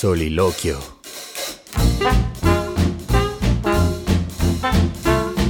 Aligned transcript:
Soliloquio. 0.00 0.78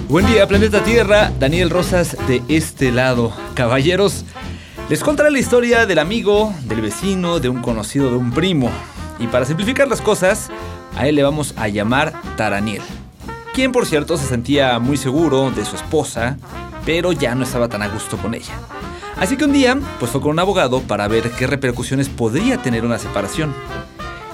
Buen 0.08 0.26
día, 0.26 0.48
Planeta 0.48 0.82
Tierra. 0.82 1.30
Daniel 1.38 1.70
Rosas 1.70 2.16
de 2.26 2.42
este 2.48 2.90
lado. 2.90 3.32
Caballeros, 3.54 4.24
les 4.88 5.04
contaré 5.04 5.30
la 5.30 5.38
historia 5.38 5.86
del 5.86 6.00
amigo, 6.00 6.52
del 6.64 6.80
vecino, 6.80 7.38
de 7.38 7.48
un 7.48 7.62
conocido, 7.62 8.10
de 8.10 8.16
un 8.16 8.32
primo. 8.32 8.72
Y 9.20 9.28
para 9.28 9.44
simplificar 9.44 9.86
las 9.86 10.00
cosas, 10.00 10.50
a 10.96 11.06
él 11.06 11.14
le 11.14 11.22
vamos 11.22 11.54
a 11.56 11.68
llamar 11.68 12.20
Taraniel. 12.36 12.82
Quien, 13.54 13.70
por 13.70 13.86
cierto, 13.86 14.16
se 14.16 14.26
sentía 14.26 14.80
muy 14.80 14.96
seguro 14.96 15.52
de 15.52 15.64
su 15.64 15.76
esposa, 15.76 16.38
pero 16.84 17.12
ya 17.12 17.36
no 17.36 17.44
estaba 17.44 17.68
tan 17.68 17.82
a 17.82 17.88
gusto 17.88 18.16
con 18.16 18.34
ella. 18.34 18.54
Así 19.16 19.36
que 19.36 19.44
un 19.44 19.52
día, 19.52 19.78
pues 20.00 20.10
fue 20.10 20.20
con 20.20 20.32
un 20.32 20.40
abogado 20.40 20.80
para 20.80 21.06
ver 21.06 21.30
qué 21.30 21.46
repercusiones 21.46 22.08
podría 22.08 22.60
tener 22.60 22.84
una 22.84 22.98
separación. 22.98 23.54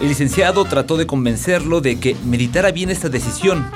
El 0.00 0.08
licenciado 0.08 0.64
trató 0.66 0.98
de 0.98 1.06
convencerlo 1.06 1.80
de 1.80 1.98
que 1.98 2.16
meditara 2.24 2.70
bien 2.70 2.90
esta 2.90 3.08
decisión. 3.08 3.66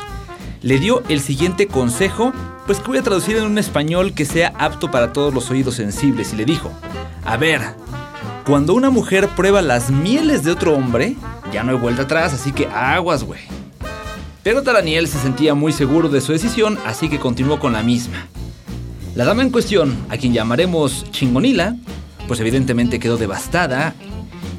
Le 0.61 0.79
dio 0.79 1.03
el 1.09 1.21
siguiente 1.21 1.67
consejo, 1.67 2.33
pues 2.67 2.79
que 2.79 2.89
voy 2.89 2.99
a 2.99 3.03
traducir 3.03 3.39
en 3.39 3.45
un 3.45 3.57
español 3.57 4.13
que 4.13 4.27
sea 4.27 4.53
apto 4.59 4.91
para 4.91 5.15
todos 5.15 5.33
los 5.33 5.51
oídos 5.51 5.77
sensibles, 5.77 6.35
y 6.35 6.37
le 6.37 6.45
dijo, 6.45 6.71
a 7.25 7.39
ver, 7.39 7.63
cuando 8.45 8.75
una 8.75 8.91
mujer 8.91 9.29
prueba 9.29 9.63
las 9.63 9.91
mieles 9.91 10.45
de 10.45 10.51
otro 10.51 10.75
hombre, 10.75 11.17
ya 11.53 11.63
no 11.63 11.73
hay 11.73 11.79
vuelta 11.79 12.03
atrás, 12.03 12.35
así 12.35 12.53
que 12.53 12.67
aguas, 12.67 13.25
güey. 13.25 13.41
Pero 14.43 14.63
Taraniel 14.63 15.09
se 15.09 15.19
sentía 15.19 15.55
muy 15.55 15.73
seguro 15.73 16.11
de 16.11 16.21
su 16.21 16.33
decisión, 16.33 16.79
así 16.85 17.09
que 17.09 17.19
continuó 17.19 17.59
con 17.59 17.73
la 17.73 17.83
misma. 17.83 18.27
La 19.15 19.25
dama 19.25 19.43
en 19.43 19.51
cuestión, 19.51 19.97
a 20.11 20.19
quien 20.19 20.35
llamaremos 20.35 21.11
Chingonila, 21.11 21.77
pues 22.29 22.41
evidentemente 22.41 22.99
quedó 22.99 23.17
devastada 23.17 23.95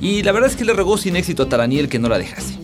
y 0.02 0.24
la 0.24 0.32
verdad 0.32 0.50
es 0.50 0.58
que 0.58 0.66
le 0.66 0.74
rogó 0.74 0.98
sin 0.98 1.16
éxito 1.16 1.44
a 1.44 1.50
Taraniel 1.50 1.88
que 1.88 2.00
no 2.00 2.10
la 2.10 2.18
dejase. 2.18 2.58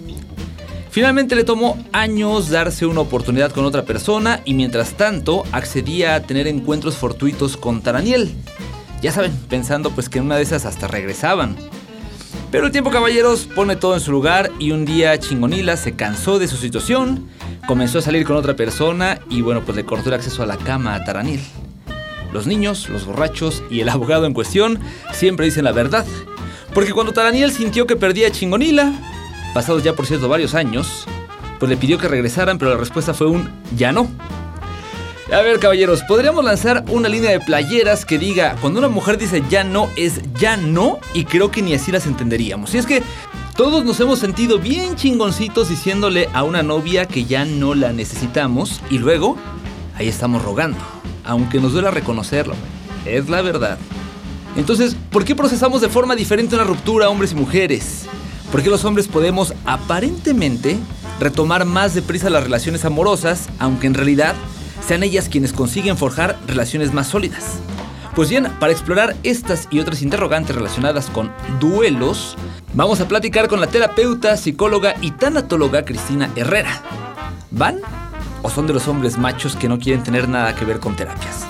Finalmente 0.90 1.36
le 1.36 1.44
tomó 1.44 1.78
años 1.92 2.50
darse 2.50 2.88
una 2.88 3.02
oportunidad 3.02 3.52
con 3.52 3.66
otra 3.66 3.86
persona 3.86 4.42
y 4.46 4.56
mientras 4.56 4.94
tanto 4.94 5.44
accedía 5.52 6.16
a 6.16 6.22
tener 6.24 6.48
encuentros 6.48 6.98
fortuitos 6.98 7.56
con 7.56 7.82
Taraniel. 7.82 8.34
Ya 9.04 9.12
saben, 9.12 9.32
pensando 9.48 9.92
pues 9.92 10.10
que 10.10 10.18
en 10.18 10.26
una 10.26 10.38
de 10.38 10.42
esas 10.42 10.66
hasta 10.66 10.88
regresaban. 10.88 11.56
Pero 12.50 12.66
el 12.66 12.72
tiempo 12.72 12.90
caballeros 12.90 13.46
pone 13.46 13.76
todo 13.76 13.94
en 13.94 14.00
su 14.00 14.12
lugar 14.12 14.52
y 14.58 14.72
un 14.72 14.86
día 14.86 15.20
Chingonila 15.20 15.78
se 15.78 15.96
cansó 15.96 16.40
de 16.40 16.48
su 16.48 16.58
situación, 16.58 17.30
comenzó 17.68 18.00
a 18.00 18.02
salir 18.02 18.26
con 18.26 18.36
otra 18.36 18.56
persona 18.56 19.20
y 19.30 19.42
bueno 19.42 19.62
pues 19.64 19.76
le 19.76 19.86
cortó 19.86 20.10
el 20.10 20.16
acceso 20.16 20.42
a 20.42 20.48
la 20.48 20.58
cama 20.58 20.96
a 20.96 21.04
Taraniel. 21.04 21.42
Los 22.34 22.48
niños, 22.48 22.90
los 22.90 23.06
borrachos 23.06 23.64
y 23.70 23.82
el 23.82 23.90
abogado 23.90 24.26
en 24.26 24.34
cuestión 24.34 24.80
siempre 25.14 25.46
dicen 25.46 25.66
la 25.66 25.74
verdad. 25.74 26.08
Porque 26.74 26.94
cuando 26.94 27.14
Taraniel 27.14 27.52
sintió 27.52 27.88
que 27.88 27.96
perdía 27.96 28.28
a 28.28 28.32
Chingonila, 28.32 28.94
pasados 29.54 29.84
ya 29.84 29.94
por 29.94 30.06
cierto 30.06 30.30
varios 30.30 30.54
años, 30.54 31.06
pues 31.60 31.70
le 31.70 31.78
pidió 31.78 31.98
que 31.98 32.08
regresaran, 32.08 32.58
pero 32.58 32.72
la 32.72 32.78
respuesta 32.78 33.14
fue 33.14 33.28
un 33.28 33.50
ya 33.76 33.92
no. 33.92 34.08
A 35.32 35.42
ver, 35.42 35.60
caballeros, 35.60 36.04
podríamos 36.04 36.46
lanzar 36.46 36.86
una 36.88 37.10
línea 37.10 37.32
de 37.32 37.42
playeras 37.42 38.06
que 38.06 38.18
diga, 38.18 38.56
cuando 38.62 38.80
una 38.80 38.88
mujer 38.88 39.18
dice 39.18 39.44
ya 39.50 39.66
no, 39.66 39.90
es 39.98 40.22
ya 40.40 40.56
no, 40.56 41.00
y 41.14 41.26
creo 41.26 41.52
que 41.52 41.62
ni 41.62 41.74
así 41.74 41.92
las 41.92 42.06
entenderíamos. 42.06 42.74
Y 42.74 42.78
es 42.78 42.86
que 42.86 43.04
todos 43.58 43.84
nos 43.84 44.00
hemos 44.00 44.20
sentido 44.20 44.58
bien 44.58 44.96
chingoncitos 44.96 45.68
diciéndole 45.68 46.30
a 46.34 46.44
una 46.44 46.64
novia 46.64 47.08
que 47.08 47.26
ya 47.26 47.44
no 47.44 47.76
la 47.76 47.92
necesitamos, 47.92 48.82
y 48.90 49.00
luego 49.00 49.36
ahí 49.96 50.08
estamos 50.08 50.44
rogando, 50.44 50.80
aunque 51.26 51.60
nos 51.60 51.74
duela 51.74 51.92
reconocerlo, 51.92 52.56
es 53.06 53.28
la 53.28 53.42
verdad. 53.42 53.78
Entonces, 54.58 54.96
¿por 55.12 55.24
qué 55.24 55.36
procesamos 55.36 55.82
de 55.82 55.88
forma 55.88 56.16
diferente 56.16 56.56
una 56.56 56.64
ruptura 56.64 57.10
hombres 57.10 57.32
y 57.32 57.36
mujeres? 57.36 58.06
¿Por 58.52 58.64
qué 58.64 58.70
los 58.70 58.84
hombres 58.86 59.08
podemos 59.08 59.54
aparentemente 59.66 60.78
retomar 61.20 61.64
más 61.64 61.94
deprisa 61.94 62.32
las 62.32 62.44
relaciones 62.44 62.84
amorosas, 62.84 63.50
aunque 63.60 63.86
en 63.86 63.94
realidad 63.94 64.34
sean 64.86 65.04
ellas 65.04 65.30
quienes 65.30 65.54
consiguen 65.54 65.96
forjar 65.96 66.40
relaciones 66.48 66.92
más 66.92 67.08
sólidas? 67.08 67.60
Pues 68.16 68.30
bien, 68.30 68.48
para 68.60 68.72
explorar 68.72 69.16
estas 69.22 69.68
y 69.70 69.80
otras 69.80 70.02
interrogantes 70.02 70.56
relacionadas 70.56 71.12
con 71.12 71.32
duelos, 71.60 72.36
vamos 72.74 73.00
a 73.00 73.08
platicar 73.08 73.48
con 73.48 73.62
la 73.62 73.68
terapeuta, 73.68 74.38
psicóloga 74.38 74.96
y 75.02 75.12
tanatóloga 75.12 75.86
Cristina 75.86 76.32
Herrera. 76.36 76.82
¿Van 77.52 77.78
o 78.42 78.50
son 78.50 78.66
de 78.66 78.74
los 78.74 78.88
hombres 78.88 79.20
machos 79.20 79.56
que 79.56 79.70
no 79.70 79.78
quieren 79.78 80.04
tener 80.04 80.28
nada 80.28 80.56
que 80.56 80.66
ver 80.66 80.80
con 80.80 80.96
terapias? 80.96 81.46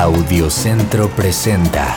Audiocentro 0.00 1.10
presenta. 1.10 1.96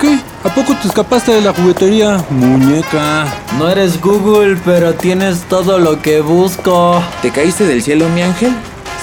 ¿Qué? 0.00 0.18
¿A 0.42 0.52
poco 0.52 0.74
te 0.74 0.88
escapaste 0.88 1.30
de 1.32 1.40
la 1.40 1.52
juguetería, 1.52 2.24
muñeca? 2.28 3.26
No 3.58 3.68
eres 3.68 4.00
Google, 4.00 4.56
pero 4.64 4.94
tienes 4.94 5.42
todo 5.42 5.78
lo 5.78 6.02
que 6.02 6.20
busco. 6.20 7.00
¿Te 7.22 7.30
caíste 7.30 7.64
del 7.64 7.80
cielo, 7.80 8.08
mi 8.08 8.22
ángel? 8.22 8.52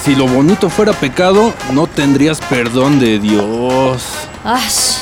Si 0.04 0.14
lo 0.14 0.26
bonito 0.26 0.68
fuera 0.68 0.92
pecado, 0.92 1.54
no 1.72 1.86
tendrías 1.86 2.40
perdón 2.42 3.00
de 3.00 3.18
Dios. 3.18 4.04
Ash, 4.44 4.98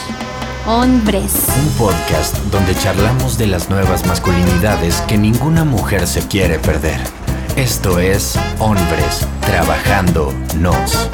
hombres. 0.64 1.46
Un 1.60 1.70
podcast 1.72 2.36
donde 2.52 2.76
charlamos 2.76 3.36
de 3.36 3.48
las 3.48 3.68
nuevas 3.68 4.06
masculinidades 4.06 5.00
que 5.08 5.18
ninguna 5.18 5.64
mujer 5.64 6.06
se 6.06 6.20
quiere 6.28 6.60
perder. 6.60 7.00
Esto 7.56 7.98
es 7.98 8.38
Hombres 8.60 9.26
Trabajando 9.40 10.32
Nos. 10.56 11.10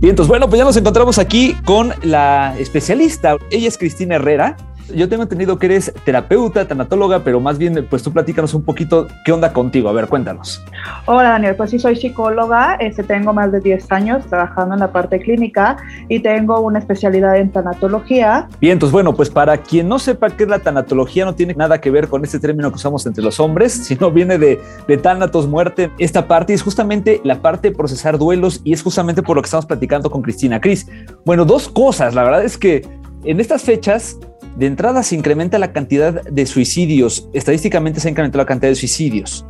Bien, 0.00 0.12
entonces 0.12 0.30
bueno, 0.30 0.48
pues 0.48 0.58
ya 0.58 0.64
nos 0.64 0.78
encontramos 0.78 1.18
aquí 1.18 1.54
con 1.66 1.92
la 2.00 2.58
especialista. 2.58 3.36
Ella 3.50 3.68
es 3.68 3.76
Cristina 3.76 4.14
Herrera. 4.14 4.56
Yo 4.94 5.08
tengo 5.08 5.22
entendido 5.22 5.58
que 5.58 5.66
eres 5.66 5.92
terapeuta, 6.04 6.66
tanatóloga, 6.66 7.20
pero 7.20 7.40
más 7.40 7.58
bien, 7.58 7.86
pues 7.88 8.02
tú 8.02 8.12
platícanos 8.12 8.54
un 8.54 8.62
poquito 8.62 9.08
qué 9.24 9.32
onda 9.32 9.52
contigo. 9.52 9.88
A 9.88 9.92
ver, 9.92 10.06
cuéntanos. 10.06 10.62
Hola 11.06 11.30
Daniel, 11.30 11.56
pues 11.56 11.70
sí 11.70 11.78
soy 11.78 11.96
psicóloga, 11.96 12.74
este, 12.76 13.02
tengo 13.02 13.32
más 13.32 13.52
de 13.52 13.60
10 13.60 13.90
años 13.92 14.26
trabajando 14.26 14.74
en 14.74 14.80
la 14.80 14.92
parte 14.92 15.20
clínica 15.20 15.76
y 16.08 16.20
tengo 16.20 16.60
una 16.60 16.78
especialidad 16.78 17.36
en 17.36 17.50
tanatología. 17.50 18.48
Bien, 18.60 18.74
entonces 18.74 18.92
bueno, 18.92 19.14
pues 19.14 19.30
para 19.30 19.58
quien 19.58 19.88
no 19.88 19.98
sepa 19.98 20.30
qué 20.30 20.44
es 20.44 20.48
la 20.48 20.60
tanatología, 20.60 21.24
no 21.24 21.34
tiene 21.34 21.54
nada 21.54 21.80
que 21.80 21.90
ver 21.90 22.08
con 22.08 22.24
este 22.24 22.38
término 22.38 22.70
que 22.70 22.76
usamos 22.76 23.06
entre 23.06 23.22
los 23.22 23.40
hombres, 23.40 23.72
sino 23.84 24.10
viene 24.10 24.38
de, 24.38 24.60
de 24.86 24.96
tanatos, 24.96 25.46
muerte. 25.46 25.90
Esta 25.98 26.26
parte 26.26 26.52
es 26.52 26.62
justamente 26.62 27.20
la 27.24 27.40
parte 27.42 27.70
de 27.70 27.76
procesar 27.76 28.18
duelos 28.18 28.60
y 28.64 28.72
es 28.72 28.82
justamente 28.82 29.22
por 29.22 29.36
lo 29.36 29.42
que 29.42 29.46
estamos 29.46 29.66
platicando 29.66 30.10
con 30.10 30.22
Cristina. 30.22 30.60
Cris, 30.60 30.86
bueno, 31.24 31.44
dos 31.44 31.68
cosas. 31.68 32.14
La 32.14 32.22
verdad 32.22 32.44
es 32.44 32.56
que 32.56 32.86
en 33.24 33.40
estas 33.40 33.62
fechas 33.62 34.18
de 34.56 34.66
entrada 34.66 35.02
se 35.02 35.16
incrementa 35.16 35.58
la 35.58 35.72
cantidad 35.72 36.22
de 36.22 36.46
suicidios, 36.46 37.28
estadísticamente 37.32 38.00
se 38.00 38.08
ha 38.08 38.10
incrementado 38.10 38.42
la 38.42 38.46
cantidad 38.46 38.70
de 38.70 38.76
suicidios, 38.76 39.46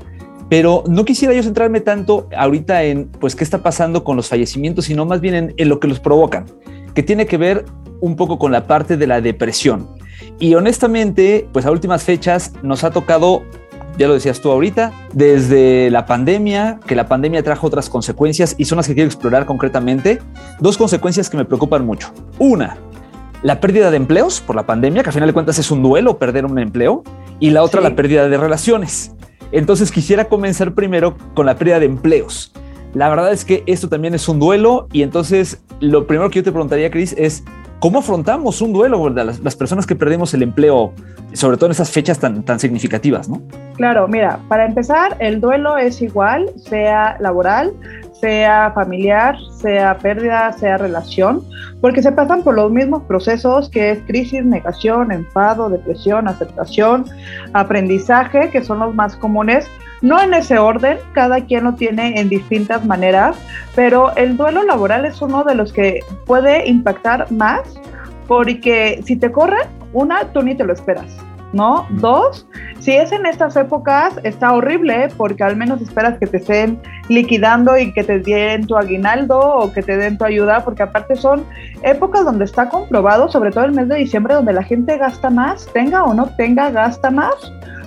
pero 0.49 0.85
no 0.89 1.05
quisiera 1.05 1.33
yo 1.33 1.43
centrarme 1.43 1.81
tanto 1.81 2.29
ahorita 2.37 2.83
en 2.85 3.07
pues 3.07 3.37
qué 3.37 3.45
está 3.45 3.63
pasando 3.63 4.05
con 4.05 4.17
los 4.17 4.29
fallecimientos, 4.29 4.87
sino 4.87 5.07
más 5.07 5.21
bien 5.21 5.55
en, 5.57 5.69
lo 5.69 5.81
que 5.81 5.89
los 5.89 6.01
provocan, 6.01 6.47
que 6.95 7.03
tiene 7.03 7.27
que 7.27 7.37
ver 7.37 7.65
un 8.01 8.17
poco 8.17 8.39
con 8.39 8.53
la 8.53 8.67
parte 8.67 8.97
de 8.97 9.07
la 9.07 9.21
depresión. 9.21 9.89
Y 10.39 10.55
honestamente, 10.55 11.49
pues 11.53 11.67
a 11.67 11.71
últimas 11.71 12.03
fechas 12.03 12.53
nos 12.63 12.85
ha 12.85 12.91
tocado 12.91 13.43
ya 13.99 14.09
lo 14.09 14.15
decías 14.15 14.41
tú 14.41 14.51
ahorita, 14.51 14.93
desde 15.13 15.91
la 15.91 16.07
pandemia, 16.07 16.81
que 16.87 16.95
la 16.95 17.07
pandemia 17.07 17.43
trajo 17.43 17.67
otras 17.67 17.91
consecuencias 17.91 18.55
y 18.57 18.65
son 18.65 18.77
las 18.77 18.87
que 18.87 18.95
quiero 18.95 19.07
explorar 19.07 19.45
concretamente. 19.45 20.21
Dos 20.59 20.79
consecuencias 20.79 21.29
que 21.29 21.37
me 21.37 21.45
preocupan 21.45 21.85
mucho. 21.85 22.11
Una, 22.39 22.79
la 23.43 23.61
pérdida 23.61 23.91
de 23.91 23.97
empleos 23.97 24.41
por 24.41 24.57
la 24.57 24.67
pandemia, 24.67 25.03
que 25.03 25.09
al 25.09 25.15
final 25.15 25.29
de 25.29 25.33
cuentas 25.33 25.59
es 25.59 25.71
un 25.71 25.83
duelo 25.83 26.19
perder 26.19 26.45
un 26.45 26.59
empleo, 26.59 27.03
y 27.39 27.51
la 27.51 27.63
otra, 27.63 27.81
Sí. 27.81 27.89
la 27.89 27.97
pérdida 27.97 28.29
de 28.29 28.37
relaciones. 28.37 29.13
Entonces 29.53 29.91
quisiera 29.91 30.27
comenzar 30.27 30.75
primero 30.75 31.17
con 31.35 31.47
la 31.47 31.57
pérdida 31.57 31.81
de 31.81 31.87
empleos. 31.87 32.53
La 32.95 33.09
verdad 33.09 33.33
es 33.33 33.45
que 33.45 33.63
esto 33.67 33.89
también 33.89 34.15
es 34.15 34.29
un 34.29 34.41
duelo 34.41 34.89
y 34.93 35.03
entonces 35.03 35.63
lo 35.81 36.07
primero 36.07 36.29
que 36.31 36.41
yo 36.41 36.45
te 36.45 36.53
preguntaría, 36.53 36.91
Cris, 36.91 37.15
es 37.17 37.45
¿cómo 37.81 38.01
afrontamos 38.01 38.61
un 38.61 38.73
duelo? 38.73 39.09
Las, 39.09 39.41
las, 39.41 39.57
personas 39.57 39.87
que 39.87 39.97
perdimos 39.97 40.35
el 40.35 40.43
empleo, 40.43 40.93
sobre 41.33 41.57
todo 41.57 41.67
en 41.67 41.73
esas 41.73 41.91
fechas 41.91 42.19
tan, 42.19 42.43
tan 42.45 42.61
significativas, 42.61 43.29
¿no? 43.29 43.43
Claro, 43.77 44.07
mira, 44.07 44.41
para 44.49 44.67
empezar, 44.67 45.17
el 45.19 45.41
duelo 45.41 45.79
es 45.79 46.03
igual, 46.03 46.51
sea 46.57 47.17
laboral, 47.21 47.73
sea 48.21 48.73
familiar, 48.75 49.37
sea 49.51 49.97
pérdida, 49.99 50.53
sea 50.53 50.77
relación, 50.77 51.43
porque 51.81 52.03
se 52.03 52.13
pasan 52.13 52.43
por 52.43 52.55
los 52.55 52.71
mismos 52.71 53.03
procesos 53.05 53.71
que 53.71 53.91
es 53.91 53.99
crisis, 54.07 54.45
negación, 54.45 55.11
enfado, 55.11 55.71
depresión, 55.71 56.29
aceptación, 56.29 57.07
aprendizaje, 57.53 58.51
que 58.51 58.63
son 58.63 58.81
los 58.81 58.95
más 58.95 59.17
comunes, 59.17 59.67
no 60.03 60.21
en 60.21 60.35
ese 60.35 60.59
orden, 60.59 60.99
cada 61.13 61.41
quien 61.45 61.65
lo 61.65 61.75
tiene 61.75 62.21
en 62.21 62.29
distintas 62.29 62.85
maneras, 62.85 63.37
pero 63.75 64.15
el 64.17 64.37
duelo 64.37 64.63
laboral 64.63 65.05
es 65.05 65.21
uno 65.21 65.45
de 65.45 65.55
los 65.55 65.73
que 65.73 66.01
puede 66.27 66.69
impactar 66.69 67.31
más, 67.33 67.61
porque 68.27 69.01
si 69.05 69.17
te 69.17 69.33
corren, 69.33 69.69
una, 69.93 70.33
tú 70.33 70.43
ni 70.43 70.55
te 70.55 70.65
lo 70.65 70.73
esperas. 70.73 71.17
¿No? 71.53 71.87
Dos, 71.91 72.47
si 72.79 72.93
es 72.93 73.13
en 73.13 73.27
estas 73.27 73.57
épocas, 73.57 74.15
está 74.23 74.53
horrible 74.53 75.09
porque 75.17 75.43
al 75.43 75.57
menos 75.57 75.81
esperas 75.81 76.19
que 76.19 76.27
te 76.27 76.39
estén 76.39 76.81
liquidando 77.09 77.77
y 77.77 77.93
que 77.93 78.05
te 78.05 78.21
den 78.21 78.67
tu 78.67 78.77
aguinaldo 78.77 79.39
o 79.39 79.73
que 79.73 79.83
te 79.83 79.97
den 79.97 80.17
tu 80.17 80.25
ayuda, 80.25 80.65
porque 80.65 80.83
aparte 80.83 81.17
son 81.17 81.45
épocas 81.83 82.25
donde 82.25 82.45
está 82.45 82.69
comprobado, 82.69 83.29
sobre 83.31 83.51
todo 83.51 83.65
el 83.65 83.73
mes 83.73 83.89
de 83.89 83.97
diciembre, 83.97 84.35
donde 84.35 84.53
la 84.53 84.63
gente 84.63 84.97
gasta 84.97 85.31
más, 85.31 85.67
tenga 85.73 86.05
o 86.05 86.15
no 86.15 86.27
tenga, 86.37 86.71
gasta 86.71 87.11
más. 87.11 87.35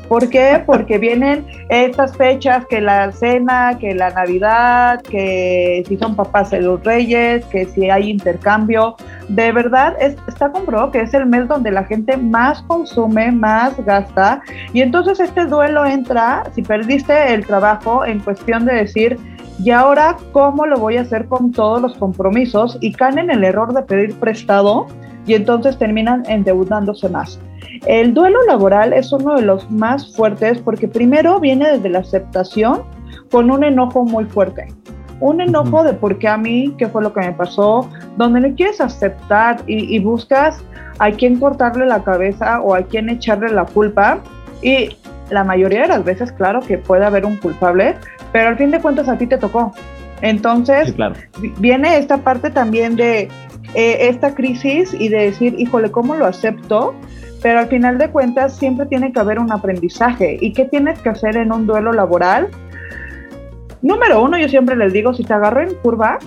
¿Por 0.07 0.29
qué? 0.29 0.61
Porque 0.65 0.97
vienen 0.97 1.45
estas 1.69 2.15
fechas, 2.15 2.65
que 2.67 2.81
la 2.81 3.11
cena, 3.11 3.77
que 3.79 3.95
la 3.95 4.09
Navidad, 4.09 5.01
que 5.01 5.83
si 5.87 5.97
son 5.97 6.15
papás 6.15 6.51
de 6.51 6.61
los 6.61 6.83
reyes, 6.83 7.45
que 7.45 7.65
si 7.65 7.89
hay 7.89 8.09
intercambio. 8.09 8.95
De 9.29 9.51
verdad, 9.51 9.95
es, 9.99 10.15
está 10.27 10.51
comprobado 10.51 10.91
que 10.91 11.01
es 11.01 11.13
el 11.13 11.25
mes 11.25 11.47
donde 11.47 11.71
la 11.71 11.83
gente 11.85 12.17
más 12.17 12.61
consume, 12.63 13.31
más 13.31 13.79
gasta. 13.85 14.41
Y 14.73 14.81
entonces 14.81 15.19
este 15.19 15.45
duelo 15.45 15.85
entra, 15.85 16.43
si 16.53 16.61
perdiste 16.61 17.33
el 17.33 17.45
trabajo, 17.45 18.05
en 18.05 18.19
cuestión 18.19 18.65
de 18.65 18.75
decir, 18.75 19.17
¿y 19.59 19.71
ahora 19.71 20.17
cómo 20.31 20.65
lo 20.65 20.77
voy 20.77 20.97
a 20.97 21.01
hacer 21.01 21.27
con 21.27 21.51
todos 21.51 21.81
los 21.81 21.95
compromisos? 21.97 22.77
Y 22.81 22.91
caen 22.91 23.19
en 23.19 23.31
el 23.31 23.43
error 23.43 23.73
de 23.73 23.81
pedir 23.83 24.13
prestado 24.19 24.87
y 25.25 25.33
entonces 25.35 25.77
terminan 25.77 26.23
endeudándose 26.27 27.09
más. 27.09 27.39
El 27.85 28.13
duelo 28.13 28.39
laboral 28.47 28.93
es 28.93 29.11
uno 29.11 29.35
de 29.35 29.41
los 29.41 29.69
más 29.71 30.15
fuertes 30.15 30.59
porque 30.59 30.87
primero 30.87 31.39
viene 31.39 31.71
desde 31.71 31.89
la 31.89 31.99
aceptación 31.99 32.83
con 33.31 33.49
un 33.51 33.63
enojo 33.63 34.05
muy 34.05 34.25
fuerte. 34.25 34.67
Un 35.19 35.41
enojo 35.41 35.83
de 35.83 35.93
por 35.93 36.17
qué 36.19 36.27
a 36.27 36.37
mí, 36.37 36.73
qué 36.77 36.87
fue 36.87 37.01
lo 37.01 37.13
que 37.13 37.21
me 37.21 37.31
pasó, 37.31 37.89
donde 38.17 38.41
no 38.41 38.55
quieres 38.55 38.81
aceptar 38.81 39.61
y, 39.67 39.95
y 39.95 39.99
buscas 39.99 40.61
a 40.99 41.11
quién 41.11 41.39
cortarle 41.39 41.85
la 41.85 42.03
cabeza 42.03 42.61
o 42.61 42.75
a 42.75 42.81
quién 42.83 43.09
echarle 43.09 43.49
la 43.49 43.65
culpa. 43.65 44.19
Y 44.61 44.89
la 45.29 45.43
mayoría 45.43 45.83
de 45.83 45.87
las 45.87 46.03
veces, 46.03 46.31
claro 46.33 46.59
que 46.59 46.77
puede 46.77 47.05
haber 47.05 47.25
un 47.25 47.37
culpable, 47.37 47.95
pero 48.31 48.49
al 48.49 48.57
fin 48.57 48.71
de 48.71 48.79
cuentas 48.81 49.07
a 49.07 49.17
ti 49.17 49.25
te 49.25 49.37
tocó. 49.37 49.73
Entonces, 50.21 50.87
Sí, 50.89 50.93
claro. 50.93 51.15
viene 51.59 51.97
esta 51.97 52.17
parte 52.17 52.49
también 52.49 52.95
de 52.95 53.29
eh, 53.75 54.09
esta 54.09 54.33
crisis 54.35 54.93
y 54.93 55.09
de 55.09 55.25
decir, 55.25 55.55
híjole, 55.57 55.91
¿cómo 55.91 56.15
lo 56.15 56.25
acepto? 56.25 56.93
Pero 57.41 57.59
al 57.59 57.67
final 57.67 57.97
de 57.97 58.09
cuentas 58.09 58.55
siempre 58.55 58.85
tiene 58.85 59.11
que 59.11 59.19
haber 59.19 59.39
un 59.39 59.51
aprendizaje. 59.51 60.37
¿Y 60.39 60.53
qué 60.53 60.65
tienes 60.65 60.99
que 60.99 61.09
hacer 61.09 61.35
en 61.37 61.51
un 61.51 61.65
duelo 61.67 61.91
laboral? 61.91 62.49
Número 63.81 64.23
uno, 64.23 64.37
yo 64.37 64.47
siempre 64.47 64.75
les 64.77 64.93
digo, 64.93 65.13
si 65.13 65.23
te 65.23 65.33
agarro 65.33 65.61
en 65.61 65.73
curva, 65.75 66.19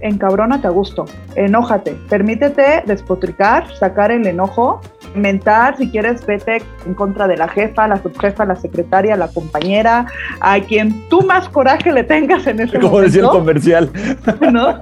encabrónate 0.00 0.66
a 0.66 0.70
gusto, 0.70 1.04
enójate, 1.36 1.96
permítete 2.08 2.82
despotricar, 2.86 3.72
sacar 3.76 4.10
el 4.10 4.26
enojo, 4.26 4.80
mentar, 5.14 5.76
si 5.76 5.90
quieres, 5.90 6.24
vete 6.26 6.62
en 6.86 6.94
contra 6.94 7.28
de 7.28 7.36
la 7.36 7.48
jefa, 7.48 7.86
la 7.86 8.02
subjefa, 8.02 8.44
la 8.44 8.56
secretaria, 8.56 9.16
la 9.16 9.28
compañera, 9.28 10.06
a 10.40 10.58
quien 10.60 11.08
tú 11.08 11.22
más 11.22 11.48
coraje 11.48 11.92
le 11.92 12.04
tengas 12.04 12.46
en 12.46 12.60
ese 12.60 12.80
Como 12.80 13.00
decía 13.00 13.20
el 13.20 13.26
momento. 13.26 13.38
comercial. 13.44 13.90
¿no? 14.52 14.80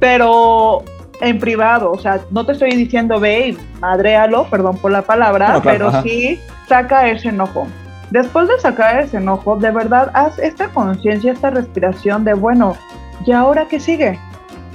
Pero 0.00 0.82
en 1.22 1.38
privado, 1.38 1.92
o 1.92 1.98
sea, 1.98 2.20
no 2.32 2.44
te 2.44 2.52
estoy 2.52 2.72
diciendo 2.72 3.20
ve 3.20 3.50
y 3.50 3.58
madréalo, 3.80 4.44
perdón 4.50 4.76
por 4.76 4.90
la 4.90 5.02
palabra, 5.02 5.52
No, 5.52 5.62
claro, 5.62 5.78
pero 5.78 5.88
ajá. 5.88 6.02
sí 6.02 6.40
saca 6.68 7.08
ese 7.08 7.28
enojo. 7.28 7.68
Después 8.10 8.48
de 8.48 8.58
sacar 8.58 8.98
ese 8.98 9.18
enojo, 9.18 9.56
de 9.56 9.70
verdad 9.70 10.10
haz 10.14 10.36
esta 10.40 10.68
conciencia, 10.68 11.32
esta 11.32 11.50
respiración 11.50 12.24
de, 12.24 12.34
bueno, 12.34 12.76
¿y 13.24 13.30
ahora 13.30 13.66
qué 13.70 13.78
sigue? 13.78 14.18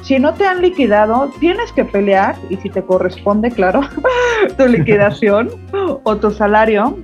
Si 0.04 0.20
no 0.20 0.34
te 0.34 0.48
han 0.48 0.62
liquidado, 0.62 1.30
tienes 1.42 1.70
que 1.74 1.84
pelear, 1.84 2.36
y 2.50 2.56
si 2.56 2.70
te 2.70 2.82
corresponde, 2.82 3.52
claro, 3.52 3.82
tu 4.58 4.68
liquidación 4.68 5.50
o 6.04 6.16
tu 6.16 6.32
salario, 6.32 6.98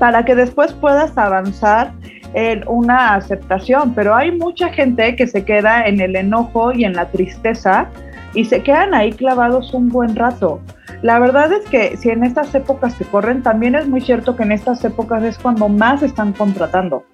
para 0.00 0.24
que 0.24 0.34
después 0.34 0.72
puedas 0.72 1.16
avanzar 1.16 1.92
en 2.34 2.64
una 2.66 3.14
aceptación. 3.14 3.94
Pero 3.94 4.16
hay 4.16 4.32
mucha 4.32 4.68
gente 4.70 5.14
que 5.14 5.28
se 5.28 5.44
queda 5.44 5.86
en 5.86 6.00
el 6.00 6.16
enojo 6.16 6.72
y 6.72 6.84
en 6.84 6.94
la 6.94 7.06
tristeza 7.06 7.88
y 8.34 8.44
se 8.44 8.62
quedan 8.62 8.94
ahí 8.94 9.12
clavados 9.12 9.72
un 9.72 9.88
buen 9.88 10.14
rato. 10.16 10.60
La 11.02 11.18
verdad 11.18 11.52
es 11.52 11.64
que 11.68 11.96
si 11.96 12.10
en 12.10 12.24
estas 12.24 12.54
épocas 12.54 12.96
te 12.96 13.04
corren, 13.04 13.42
también 13.42 13.74
es 13.74 13.86
muy 13.86 14.00
cierto 14.00 14.36
que 14.36 14.42
en 14.42 14.52
estas 14.52 14.84
épocas 14.84 15.22
es 15.22 15.38
cuando 15.38 15.68
más 15.68 16.02
están 16.02 16.32
contratando, 16.32 17.04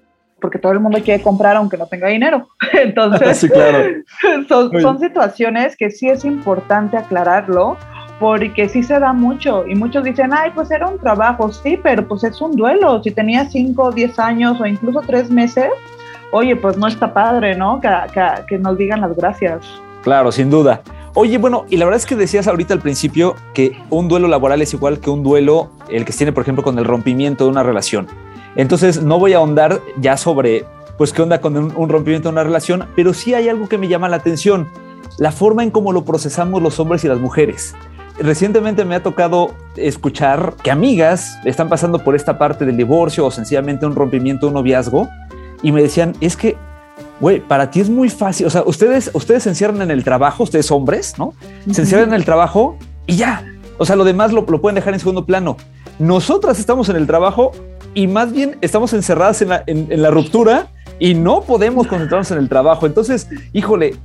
porque 0.41 0.59
todo 0.59 0.73
el 0.73 0.81
mundo 0.81 0.99
quiere 1.03 1.23
comprar 1.23 1.57
aunque 1.57 1.77
no 1.77 1.87
tenga 1.87 2.09
dinero. 2.09 2.49
Entonces, 2.73 3.39
Sí, 3.39 3.49
claro. 3.49 3.79
son, 4.49 4.81
son 4.81 5.01
situaciones 5.01 5.77
que 5.77 5.91
sí 5.91 6.09
es 6.09 6.25
importante 6.25 6.97
aclararlo, 6.97 7.77
porque 8.21 8.69
sí 8.69 8.83
se 8.83 8.99
da 9.01 9.15
mucho 9.15 9.67
y 9.67 9.75
muchos 9.75 10.05
dicen, 10.05 10.31
ay, 10.33 10.53
pues 10.55 10.71
era 10.71 10.87
un 10.87 10.99
trabajo, 10.99 11.51
sí, 11.51 11.81
pero 11.83 12.07
pues 12.07 12.23
es 12.23 12.41
un 12.41 12.55
duelo. 12.55 13.03
Si 13.03 13.11
tenías 13.11 13.51
5 13.51 13.83
o 13.83 13.91
10 13.91 14.19
años 14.19 14.61
o 14.61 14.67
incluso 14.67 15.01
3 15.01 15.31
meses, 15.31 15.71
oye, 16.31 16.55
pues 16.55 16.77
no 16.77 16.87
está 16.87 17.13
padre, 17.15 17.57
¿no? 17.57 17.81
Que, 17.81 17.89
que, 18.13 18.23
que 18.47 18.59
nos 18.59 18.77
digan 18.77 19.01
las 19.01 19.17
gracias. 19.17 19.67
Claro, 20.03 20.31
sin 20.31 20.51
duda. 20.51 20.83
Oye, 21.15 21.39
bueno, 21.39 21.65
y 21.69 21.77
la 21.77 21.87
verdad 21.87 21.99
es 21.99 22.07
que 22.07 22.15
decías 22.15 22.47
ahorita 22.47 22.73
al 22.73 22.81
principio 22.81 23.35
que 23.53 23.77
un 23.91 24.07
duelo 24.07 24.29
laboral 24.29 24.62
es 24.62 24.73
igual 24.75 25.01
que 25.01 25.11
un 25.11 25.25
duelo 25.25 25.71
el 25.89 26.05
que 26.05 26.12
se 26.12 26.19
tiene, 26.19 26.33
por 26.33 26.43
ejemplo, 26.43 26.62
con 26.62 26.79
el 26.79 26.85
rompimiento 26.85 27.45
de 27.45 27.51
una 27.51 27.65
relación. 27.65 28.07
Entonces, 28.55 29.03
no 29.03 29.19
voy 29.19 29.33
a 29.33 29.39
ahondar 29.39 29.81
ya 29.99 30.17
sobre, 30.17 30.67
pues, 30.99 31.12
qué 31.12 31.23
onda 31.23 31.41
con 31.41 31.57
un, 31.57 31.73
un 31.75 31.89
rompimiento 31.89 32.29
de 32.29 32.33
una 32.33 32.45
relación, 32.45 32.87
pero 32.95 33.12
sí 33.12 33.35
hay 33.35 33.49
algo 33.49 33.69
que 33.69 33.77
me 33.77 33.89
llama 33.89 34.09
la 34.09 34.17
atención, 34.17 34.69
la 35.19 35.33
forma 35.33 35.65
en 35.65 35.73
cómo 35.73 35.93
lo 35.93 36.05
procesamos 36.05 36.62
los 36.62 36.79
hombres 36.79 37.05
y 37.05 37.09
las 37.09 37.19
mujeres. 37.19 37.75
Recientemente 38.21 38.85
me 38.85 38.95
ha 38.95 39.02
tocado 39.02 39.55
escuchar 39.76 40.55
que 40.62 40.71
amigas 40.71 41.38
están 41.45 41.69
pasando 41.69 41.99
por 42.05 42.14
esta 42.14 42.38
parte 42.38 42.67
del 42.67 42.76
divorcio 42.76 43.26
o 43.26 43.31
sencillamente 43.33 43.85
un 43.85 43.97
rompimiento, 43.97 44.47
un 44.47 44.55
noviazgo, 44.55 45.09
y 45.62 45.73
me 45.73 45.83
decían, 45.83 46.14
es 46.21 46.37
que 46.37 46.57
güey, 47.21 47.41
para 47.41 47.71
ti 47.71 47.81
es 47.81 47.91
muy 47.91 48.09
fácil. 48.09 48.47
O 48.47 48.50
sea, 48.50 48.62
ustedes, 48.65 49.11
ustedes 49.12 49.45
se 49.45 49.50
encierran 49.50 49.83
en 49.83 49.91
el 49.91 50.03
trabajo, 50.05 50.43
ustedes 50.43 50.71
hombres, 50.71 51.19
¿no? 51.19 51.35
Se 51.71 51.83
encierran 51.83 52.09
en 52.09 52.15
el 52.15 52.25
trabajo 52.25 52.77
y 53.07 53.17
ya. 53.17 53.45
O 53.79 53.85
sea, 53.85 53.97
lo 53.97 54.05
demás 54.05 54.33
lo, 54.33 54.43
lo 54.43 54.61
pueden 54.61 54.75
dejar 54.75 54.95
en 54.95 55.00
segundo 55.00 55.25
plano. 55.25 55.57
Nosotras 55.99 56.59
estamos 56.59 56.89
en 56.89 56.97
el 56.97 57.07
trabajo 57.07 57.53
y 57.95 58.07
más 58.07 58.33
bien 58.33 58.57
estamos 58.61 58.93
encerradas 58.93 59.43
en 59.43 59.50
la, 59.50 59.62
en, 59.67 59.87
en 59.91 60.03
la 60.03 60.11
ruptura 60.11 60.69
y 60.99 61.15
no 61.15 61.43
podemos 61.43 61.87
concentrarnos 61.87 62.31
en 62.31 62.39
el 62.39 62.49
trabajo. 62.49 62.87
Entonces, 62.87 63.29
híjole, 63.53 63.97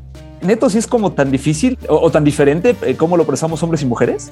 neto, 0.41 0.69
si 0.69 0.77
es 0.77 0.87
como 0.87 1.13
tan 1.13 1.31
difícil 1.31 1.77
o, 1.87 1.95
o 1.95 2.11
tan 2.11 2.23
diferente 2.23 2.75
eh, 2.81 2.95
cómo 2.95 3.17
lo 3.17 3.25
procesamos 3.25 3.61
hombres 3.63 3.81
y 3.81 3.85
mujeres. 3.85 4.31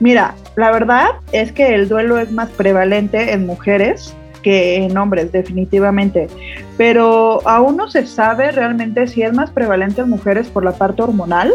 Mira, 0.00 0.34
la 0.56 0.70
verdad 0.70 1.08
es 1.32 1.50
que 1.52 1.74
el 1.74 1.88
duelo 1.88 2.18
es 2.18 2.30
más 2.30 2.48
prevalente 2.50 3.32
en 3.32 3.46
mujeres 3.46 4.14
que 4.38 4.76
en 4.76 4.96
hombres, 4.96 5.32
definitivamente. 5.32 6.28
Pero 6.76 7.46
aún 7.46 7.76
no 7.76 7.90
se 7.90 8.06
sabe 8.06 8.52
realmente 8.52 9.06
si 9.06 9.22
es 9.22 9.32
más 9.32 9.50
prevalente 9.50 10.02
en 10.02 10.10
mujeres 10.10 10.48
por 10.48 10.64
la 10.64 10.72
parte 10.72 11.02
hormonal, 11.02 11.54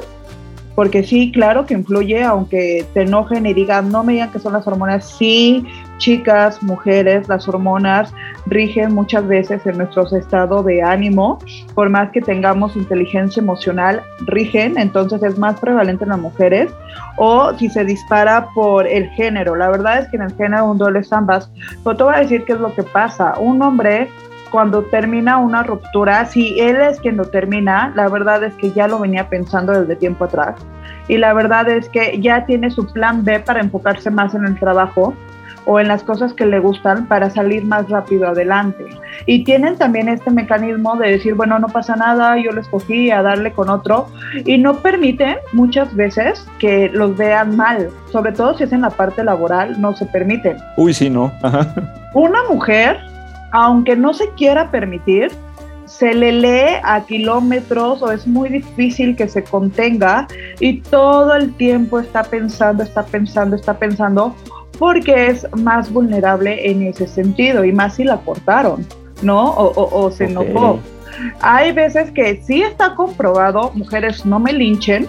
porque 0.75 1.03
sí, 1.03 1.31
claro 1.31 1.65
que 1.65 1.75
influye, 1.75 2.23
aunque 2.23 2.85
te 2.93 3.03
enojen 3.03 3.45
y 3.45 3.53
digan, 3.53 3.91
no 3.91 4.03
me 4.03 4.13
digan 4.13 4.31
que 4.31 4.39
son 4.39 4.53
las 4.53 4.65
hormonas, 4.65 5.07
sí, 5.17 5.65
chicas, 6.03 6.62
mujeres, 6.62 7.29
las 7.29 7.48
hormonas 7.48 8.13
rigen 8.45 8.93
muchas 8.93 9.25
veces 9.25 9.65
en 9.65 9.77
nuestro 9.77 10.05
estado 10.17 10.62
de 10.62 10.83
ánimo, 10.83 11.39
por 11.75 11.89
más 11.89 12.12
que 12.12 12.19
tengamos 12.19 12.75
inteligencia 12.75 13.39
emocional, 13.39 14.03
rigen, 14.25 14.77
entonces 14.77 15.24
es 15.24 15.38
más 15.38 15.62
prevalente 15.62 16.03
en 16.03 16.10
las 16.10 16.19
mujeres, 16.19 16.74
o 17.15 17.53
si 17.57 17.69
se 17.69 17.86
dispara 17.86 18.48
por 18.53 18.86
el 18.86 19.07
género, 19.12 19.55
la 19.55 19.69
verdad 19.69 20.00
es 20.00 20.10
que 20.10 20.17
en 20.17 20.24
el 20.24 20.36
género 20.36 20.65
un 20.65 20.98
es 20.98 21.13
ambas, 21.13 21.50
pero 21.86 21.95
te 21.95 22.03
voy 22.03 22.15
a 22.15 22.19
decir 22.19 22.43
qué 22.43 22.51
es 22.51 22.60
lo 22.60 22.75
que 22.75 22.83
pasa, 22.83 23.36
un 23.39 23.62
hombre 23.62 24.10
cuando 24.51 24.83
termina 24.83 25.38
una 25.38 25.63
ruptura, 25.63 26.25
si 26.25 26.60
él 26.60 26.75
es 26.81 27.00
quien 27.00 27.15
lo 27.15 27.24
termina, 27.24 27.93
la 27.95 28.10
verdad 28.10 28.43
es 28.43 28.53
que 28.55 28.72
ya 28.72 28.89
lo 28.89 29.00
venía 29.00 29.29
pensando 29.29 29.72
desde 29.72 29.95
tiempo 29.95 30.25
atrás. 30.25 30.55
Y 31.07 31.17
la 31.17 31.33
verdad 31.33 31.67
es 31.69 31.89
que 31.89 32.19
ya 32.22 32.45
tiene 32.45 32.69
su 32.69 32.86
plan 32.86 33.25
B 33.25 33.39
para 33.39 33.62
enfocarse 33.62 34.12
más 34.12 34.36
en 34.36 34.45
el 34.45 34.60
trabajo, 34.60 35.15
o 35.65 35.79
en 35.79 35.88
las 35.88 36.03
cosas 36.03 36.34
que 36.34 36.46
le 36.46 36.60
gustan 36.60 37.08
para 37.08 37.29
salir 37.29 37.65
más 37.65 37.89
rápido 37.89 38.27
adelante. 38.27 38.86
Y 39.25 39.43
tienen 39.43 39.77
también 39.77 40.10
este 40.10 40.32
mecanismo 40.32 40.96
de 40.96 41.12
decir, 41.12 41.36
bueno, 41.36 41.60
no 41.60 41.67
pasa 41.67 41.96
nada, 41.96 42.38
yo 42.38 42.51
lo 42.51 42.62
escogí 42.62 43.12
a 43.12 43.22
darle 43.22 43.51
con 43.53 43.70
otro, 43.70 44.08
y 44.46 44.58
no 44.58 44.75
permiten 44.77 45.38
muchas 45.53 45.96
veces 45.96 46.46
que 46.60 46.89
los 46.89 47.15
vean 47.17 47.55
mal, 47.55 47.89
sobre 48.12 48.32
todo 48.32 48.58
si 48.58 48.63
es 48.63 48.74
en 48.74 48.82
la 48.82 48.89
parte 48.89 49.24
laboral, 49.24 49.79
no 49.79 49.96
se 49.96 50.05
permiten. 50.05 50.58
Uy, 50.77 50.93
sí, 50.93 51.10
no. 51.10 51.32
Una 52.13 52.39
mujer, 52.50 52.98
aunque 53.51 53.96
no 53.96 54.13
se 54.13 54.29
quiera 54.32 54.70
permitir, 54.72 55.32
se 55.86 56.13
le 56.13 56.32
lee 56.32 56.79
a 56.84 57.05
kilómetros 57.05 58.01
o 58.01 58.12
es 58.12 58.25
muy 58.25 58.50
difícil 58.50 59.15
que 59.15 59.27
se 59.27 59.43
contenga 59.43 60.27
y 60.60 60.82
todo 60.82 61.36
el 61.36 61.53
tiempo 61.53 62.00
está 62.00 62.24
pensando, 62.24 62.82
está 62.84 63.03
pensando, 63.03 63.55
está 63.55 63.75
pensando, 63.75 64.36
porque 64.80 65.27
es 65.27 65.48
más 65.56 65.92
vulnerable 65.92 66.70
en 66.70 66.84
ese 66.84 67.08
sentido 67.08 67.63
y 67.63 67.72
más 67.72 67.96
si 67.96 68.03
la 68.03 68.18
cortaron, 68.18 68.86
¿no? 69.22 69.53
O, 69.56 70.12
se 70.12 70.25
enojó. 70.25 70.80
Hay 71.42 71.72
veces 71.72 72.12
que 72.12 72.42
sí 72.44 72.62
está 72.62 72.96
comprobado, 72.96 73.72
mujeres 73.75 74.25
no 74.25 74.39
me 74.39 74.51
linchen, 74.51 75.08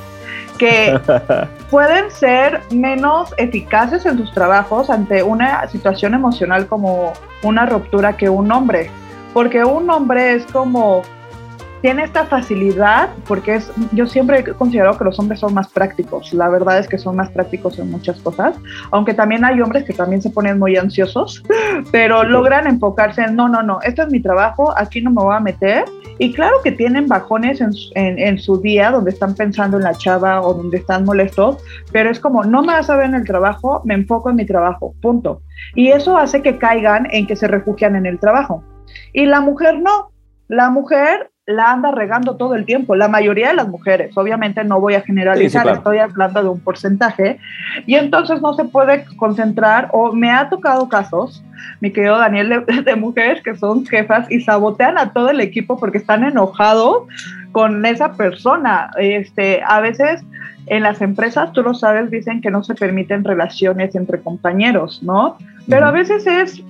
que 0.58 0.98
pueden 1.70 2.10
ser 2.10 2.60
menos 2.70 3.34
eficaces 3.38 4.06
en 4.06 4.18
sus 4.18 4.32
trabajos 4.32 4.90
ante 4.90 5.22
una 5.22 5.66
situación 5.68 6.14
emocional 6.14 6.66
como 6.66 7.12
una 7.42 7.66
ruptura 7.66 8.16
que 8.16 8.28
un 8.28 8.52
hombre 8.52 8.90
porque 9.34 9.64
un 9.64 9.90
hombre 9.90 10.34
es 10.34 10.46
como 10.46 11.02
tiene 11.84 12.02
esta 12.02 12.24
facilidad, 12.24 13.10
porque 13.28 13.56
es, 13.56 13.70
yo 13.92 14.06
siempre 14.06 14.38
he 14.38 14.44
considerado 14.54 14.96
que 14.96 15.04
los 15.04 15.18
hombres 15.18 15.40
son 15.40 15.52
más 15.52 15.68
prácticos, 15.68 16.32
la 16.32 16.48
verdad 16.48 16.78
es 16.78 16.88
que 16.88 16.96
son 16.96 17.14
más 17.14 17.28
prácticos 17.28 17.78
en 17.78 17.90
muchas 17.90 18.18
cosas, 18.22 18.56
aunque 18.90 19.12
también 19.12 19.44
hay 19.44 19.60
hombres 19.60 19.84
que 19.84 19.92
también 19.92 20.22
se 20.22 20.30
ponen 20.30 20.58
muy 20.58 20.78
ansiosos, 20.78 21.42
pero 21.92 22.24
logran 22.24 22.66
enfocarse 22.66 23.20
en, 23.20 23.36
no, 23.36 23.50
no, 23.50 23.62
no, 23.62 23.82
esto 23.82 24.00
es 24.00 24.08
mi 24.08 24.18
trabajo, 24.20 24.72
aquí 24.78 25.02
no 25.02 25.10
me 25.10 25.22
voy 25.24 25.36
a 25.36 25.40
meter, 25.40 25.84
y 26.18 26.32
claro 26.32 26.56
que 26.64 26.72
tienen 26.72 27.06
bajones 27.06 27.60
en, 27.60 27.74
en 27.94 28.38
su 28.38 28.62
día 28.62 28.90
donde 28.90 29.10
están 29.10 29.34
pensando 29.34 29.76
en 29.76 29.82
la 29.82 29.92
chava 29.92 30.40
o 30.40 30.54
donde 30.54 30.78
están 30.78 31.04
molestos, 31.04 31.58
pero 31.92 32.08
es 32.08 32.18
como, 32.18 32.44
no 32.44 32.62
me 32.62 32.72
vas 32.72 32.88
a 32.88 32.96
ver 32.96 33.10
en 33.10 33.16
el 33.16 33.26
trabajo, 33.26 33.82
me 33.84 33.92
enfoco 33.92 34.30
en 34.30 34.36
mi 34.36 34.46
trabajo, 34.46 34.94
punto. 35.02 35.42
Y 35.74 35.88
eso 35.88 36.16
hace 36.16 36.40
que 36.40 36.56
caigan 36.56 37.08
en 37.10 37.26
que 37.26 37.36
se 37.36 37.46
refugian 37.46 37.94
en 37.94 38.06
el 38.06 38.18
trabajo. 38.18 38.64
Y 39.12 39.26
la 39.26 39.42
mujer 39.42 39.80
no. 39.80 40.12
La 40.46 40.68
mujer 40.68 41.30
la 41.46 41.72
anda 41.72 41.90
regando 41.90 42.36
todo 42.36 42.54
el 42.54 42.64
tiempo, 42.64 42.96
la 42.96 43.08
mayoría 43.08 43.48
de 43.48 43.54
las 43.54 43.68
mujeres, 43.68 44.16
obviamente 44.16 44.64
no 44.64 44.80
voy 44.80 44.94
a 44.94 45.02
generalizar, 45.02 45.68
estoy 45.68 45.98
hablando 45.98 46.42
de 46.42 46.48
un 46.48 46.60
porcentaje, 46.60 47.38
y 47.86 47.96
entonces 47.96 48.40
no 48.40 48.54
se 48.54 48.64
puede 48.64 49.04
concentrar, 49.16 49.90
o 49.92 50.12
me 50.12 50.30
ha 50.30 50.48
tocado 50.48 50.88
casos, 50.88 51.44
mi 51.80 51.92
querido 51.92 52.18
Daniel, 52.18 52.64
de, 52.84 52.96
mujeres 52.96 53.42
que 53.42 53.54
son 53.56 53.84
jefas 53.84 54.30
y 54.30 54.40
sabotean 54.40 54.96
a 54.96 55.12
todo 55.12 55.28
el 55.28 55.40
equipo 55.40 55.78
porque 55.78 55.98
están 55.98 56.24
enojados 56.24 57.04
con 57.52 57.84
esa 57.84 58.12
persona. 58.12 58.90
Este, 58.98 59.62
a 59.66 59.80
veces 59.80 60.24
en 60.66 60.82
las 60.82 61.00
empresas, 61.02 61.52
tú 61.52 61.62
lo 61.62 61.74
sabes, 61.74 62.10
dicen 62.10 62.40
que 62.40 62.50
no 62.50 62.64
se 62.64 62.74
permiten 62.74 63.24
relaciones 63.24 63.94
entre 63.94 64.20
compañeros, 64.20 65.02
¿no? 65.02 65.36
Pero 65.68 65.86
a 65.86 65.90
veces 65.90 66.26
es 66.26 66.62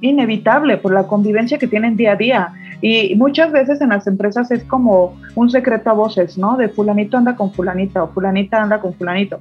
inevitable 0.00 0.78
por 0.78 0.92
la 0.92 1.04
convivencia 1.04 1.58
que 1.58 1.68
tienen 1.68 1.96
día 1.96 2.12
a 2.12 2.16
día. 2.16 2.52
Y 2.82 3.14
muchas 3.14 3.52
veces 3.52 3.80
en 3.80 3.90
las 3.90 4.08
empresas 4.08 4.50
es 4.50 4.64
como 4.64 5.16
un 5.36 5.48
secreto 5.48 5.88
a 5.90 5.92
voces, 5.92 6.36
¿no? 6.36 6.56
De 6.56 6.68
fulanito 6.68 7.16
anda 7.16 7.36
con 7.36 7.52
fulanita 7.52 8.02
o 8.02 8.08
fulanita 8.08 8.60
anda 8.60 8.80
con 8.80 8.92
fulanito. 8.92 9.38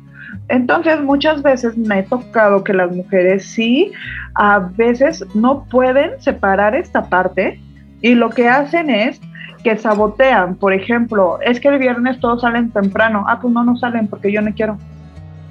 Entonces 0.48 1.02
muchas 1.02 1.42
veces 1.42 1.76
me 1.76 2.00
he 2.00 2.04
tocado 2.04 2.64
que 2.64 2.74
las 2.74 2.96
mujeres 2.96 3.46
sí, 3.46 3.92
a 4.36 4.60
veces 4.60 5.26
no 5.34 5.66
pueden 5.66 6.12
separar 6.22 6.76
esta 6.76 7.06
parte 7.06 7.60
y 8.02 8.14
lo 8.14 8.30
que 8.30 8.48
hacen 8.48 8.92
es 8.92 9.20
que 9.64 9.76
sabotean, 9.76 10.56
por 10.56 10.74
ejemplo, 10.74 11.40
es 11.42 11.60
que 11.60 11.68
el 11.70 11.80
viernes 11.80 12.20
todos 12.20 12.42
salen 12.42 12.72
temprano, 12.72 13.26
ah, 13.28 13.40
pues 13.42 13.54
no, 13.54 13.64
no 13.64 13.76
salen 13.78 14.08
porque 14.08 14.32
yo 14.32 14.42
no 14.42 14.54
quiero. 14.54 14.78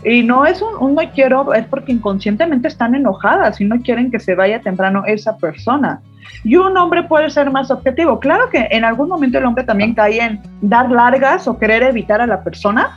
Y 0.05 0.23
no 0.23 0.47
es 0.47 0.63
un, 0.63 0.95
no 0.95 1.03
quiero, 1.13 1.53
es 1.53 1.67
porque 1.67 1.93
inconscientemente 1.93 2.69
están 2.69 2.95
enojadas 2.95 3.61
y 3.61 3.65
no 3.65 3.81
quieren 3.81 4.11
que 4.11 4.19
se 4.19 4.35
vaya 4.35 4.61
temprano 4.61 5.03
esa 5.07 5.37
persona. 5.37 6.01
Y 6.43 6.57
un 6.57 6.77
hombre 6.77 7.03
puede 7.03 7.29
ser 7.29 7.51
más 7.51 7.71
objetivo. 7.71 8.19
Claro 8.19 8.49
que 8.51 8.69
en 8.71 8.85
algún 8.85 9.09
momento 9.09 9.39
el 9.39 9.45
hombre 9.45 9.65
también 9.65 9.95
cae 9.95 10.21
en 10.21 10.41
dar 10.63 10.91
largas 10.91 11.47
o 11.49 11.59
querer 11.59 11.83
evitar 11.83 12.21
a 12.21 12.27
la 12.27 12.43
persona, 12.43 12.97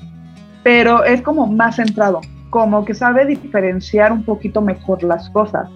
pero 0.63 1.03
es 1.03 1.21
como 1.21 1.45
más 1.47 1.75
centrado, 1.75 2.21
como 2.49 2.85
que 2.85 2.93
sabe 2.93 3.25
diferenciar 3.25 4.13
un 4.13 4.23
poquito 4.23 4.61
mejor 4.61 5.03
las 5.03 5.29
cosas. 5.31 5.67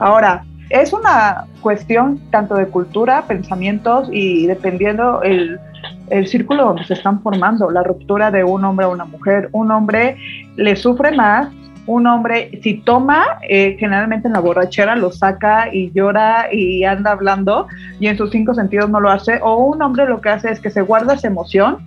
Ahora, 0.00 0.44
es 0.70 0.92
una 0.92 1.46
cuestión 1.60 2.20
tanto 2.30 2.54
de 2.54 2.66
cultura, 2.66 3.24
pensamientos 3.26 4.08
y 4.10 4.46
dependiendo 4.46 5.22
el, 5.22 5.58
el 6.10 6.26
círculo 6.26 6.64
donde 6.64 6.84
se 6.84 6.94
están 6.94 7.22
formando, 7.22 7.70
la 7.70 7.82
ruptura 7.82 8.30
de 8.30 8.44
un 8.44 8.64
hombre 8.64 8.86
a 8.86 8.88
una 8.88 9.04
mujer. 9.04 9.48
Un 9.52 9.70
hombre 9.70 10.16
le 10.56 10.76
sufre 10.76 11.12
más, 11.12 11.48
un 11.86 12.06
hombre 12.06 12.50
si 12.62 12.74
toma, 12.78 13.24
eh, 13.48 13.76
generalmente 13.78 14.26
en 14.26 14.34
la 14.34 14.40
borrachera 14.40 14.96
lo 14.96 15.12
saca 15.12 15.72
y 15.72 15.92
llora 15.92 16.52
y 16.52 16.84
anda 16.84 17.12
hablando 17.12 17.68
y 18.00 18.08
en 18.08 18.16
sus 18.16 18.30
cinco 18.30 18.54
sentidos 18.54 18.90
no 18.90 19.00
lo 19.00 19.10
hace, 19.10 19.38
o 19.42 19.56
un 19.56 19.80
hombre 19.82 20.06
lo 20.06 20.20
que 20.20 20.30
hace 20.30 20.50
es 20.50 20.60
que 20.60 20.70
se 20.70 20.82
guarda 20.82 21.14
esa 21.14 21.28
emoción 21.28 21.78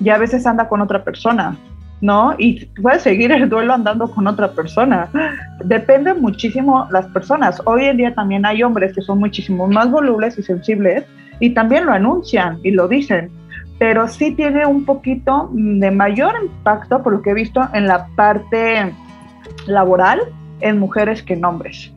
y 0.00 0.08
a 0.08 0.18
veces 0.18 0.44
anda 0.46 0.68
con 0.68 0.80
otra 0.80 1.04
persona. 1.04 1.56
¿No? 2.00 2.34
Y 2.38 2.66
puede 2.80 2.98
seguir 3.00 3.32
el 3.32 3.48
duelo 3.48 3.74
andando 3.74 4.08
con 4.10 4.26
otra 4.26 4.52
persona. 4.52 5.08
Depende 5.64 6.14
muchísimo 6.14 6.86
las 6.90 7.06
personas. 7.06 7.60
Hoy 7.64 7.84
en 7.84 7.96
día 7.96 8.14
también 8.14 8.44
hay 8.44 8.62
hombres 8.62 8.94
que 8.94 9.00
son 9.00 9.18
muchísimo 9.18 9.66
más 9.66 9.90
volubles 9.90 10.38
y 10.38 10.42
sensibles 10.42 11.04
y 11.40 11.50
también 11.50 11.86
lo 11.86 11.92
anuncian 11.92 12.58
y 12.62 12.70
lo 12.70 12.88
dicen 12.88 13.30
pero 13.78 14.08
sí 14.08 14.32
tiene 14.32 14.66
un 14.66 14.84
poquito 14.84 15.50
de 15.52 15.90
mayor 15.90 16.32
impacto, 16.42 17.02
por 17.02 17.12
lo 17.12 17.22
que 17.22 17.30
he 17.30 17.34
visto, 17.34 17.60
en 17.72 17.86
la 17.86 18.06
parte 18.16 18.94
laboral 19.66 20.20
en 20.60 20.78
mujeres 20.78 21.22
que 21.22 21.34
en 21.34 21.44
hombres. 21.44 21.92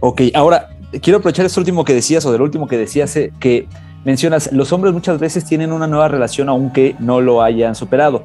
Ok, 0.00 0.22
ahora 0.34 0.68
quiero 1.02 1.18
aprovechar 1.18 1.46
esto 1.46 1.60
último 1.60 1.84
que 1.84 1.94
decías, 1.94 2.24
o 2.26 2.32
del 2.32 2.42
último 2.42 2.66
que 2.66 2.78
decías, 2.78 3.14
eh, 3.16 3.32
que 3.40 3.66
mencionas, 4.04 4.52
los 4.52 4.72
hombres 4.72 4.94
muchas 4.94 5.18
veces 5.18 5.44
tienen 5.44 5.72
una 5.72 5.86
nueva 5.86 6.08
relación 6.08 6.48
aunque 6.48 6.94
no 7.00 7.20
lo 7.20 7.42
hayan 7.42 7.74
superado. 7.74 8.24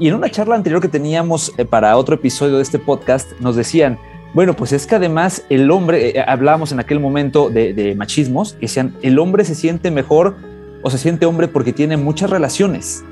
Y 0.00 0.08
en 0.08 0.14
una 0.14 0.30
charla 0.30 0.56
anterior 0.56 0.80
que 0.80 0.88
teníamos 0.88 1.52
eh, 1.58 1.66
para 1.66 1.94
otro 1.98 2.14
episodio 2.14 2.56
de 2.56 2.62
este 2.62 2.78
podcast, 2.78 3.32
nos 3.38 3.54
decían, 3.54 3.98
bueno, 4.32 4.56
pues 4.56 4.72
es 4.72 4.86
que 4.86 4.94
además 4.94 5.44
el 5.50 5.70
hombre, 5.70 6.18
eh, 6.18 6.24
hablábamos 6.26 6.72
en 6.72 6.80
aquel 6.80 7.00
momento 7.00 7.50
de, 7.50 7.74
de 7.74 7.94
machismos, 7.94 8.54
que 8.54 8.62
decían, 8.62 8.96
el 9.02 9.18
hombre 9.18 9.44
se 9.44 9.54
siente 9.54 9.90
mejor 9.90 10.36
o 10.82 10.88
se 10.88 10.96
siente 10.96 11.26
hombre 11.26 11.48
porque 11.48 11.74
tiene 11.74 11.98
muchas 11.98 12.30
relaciones. 12.30 13.04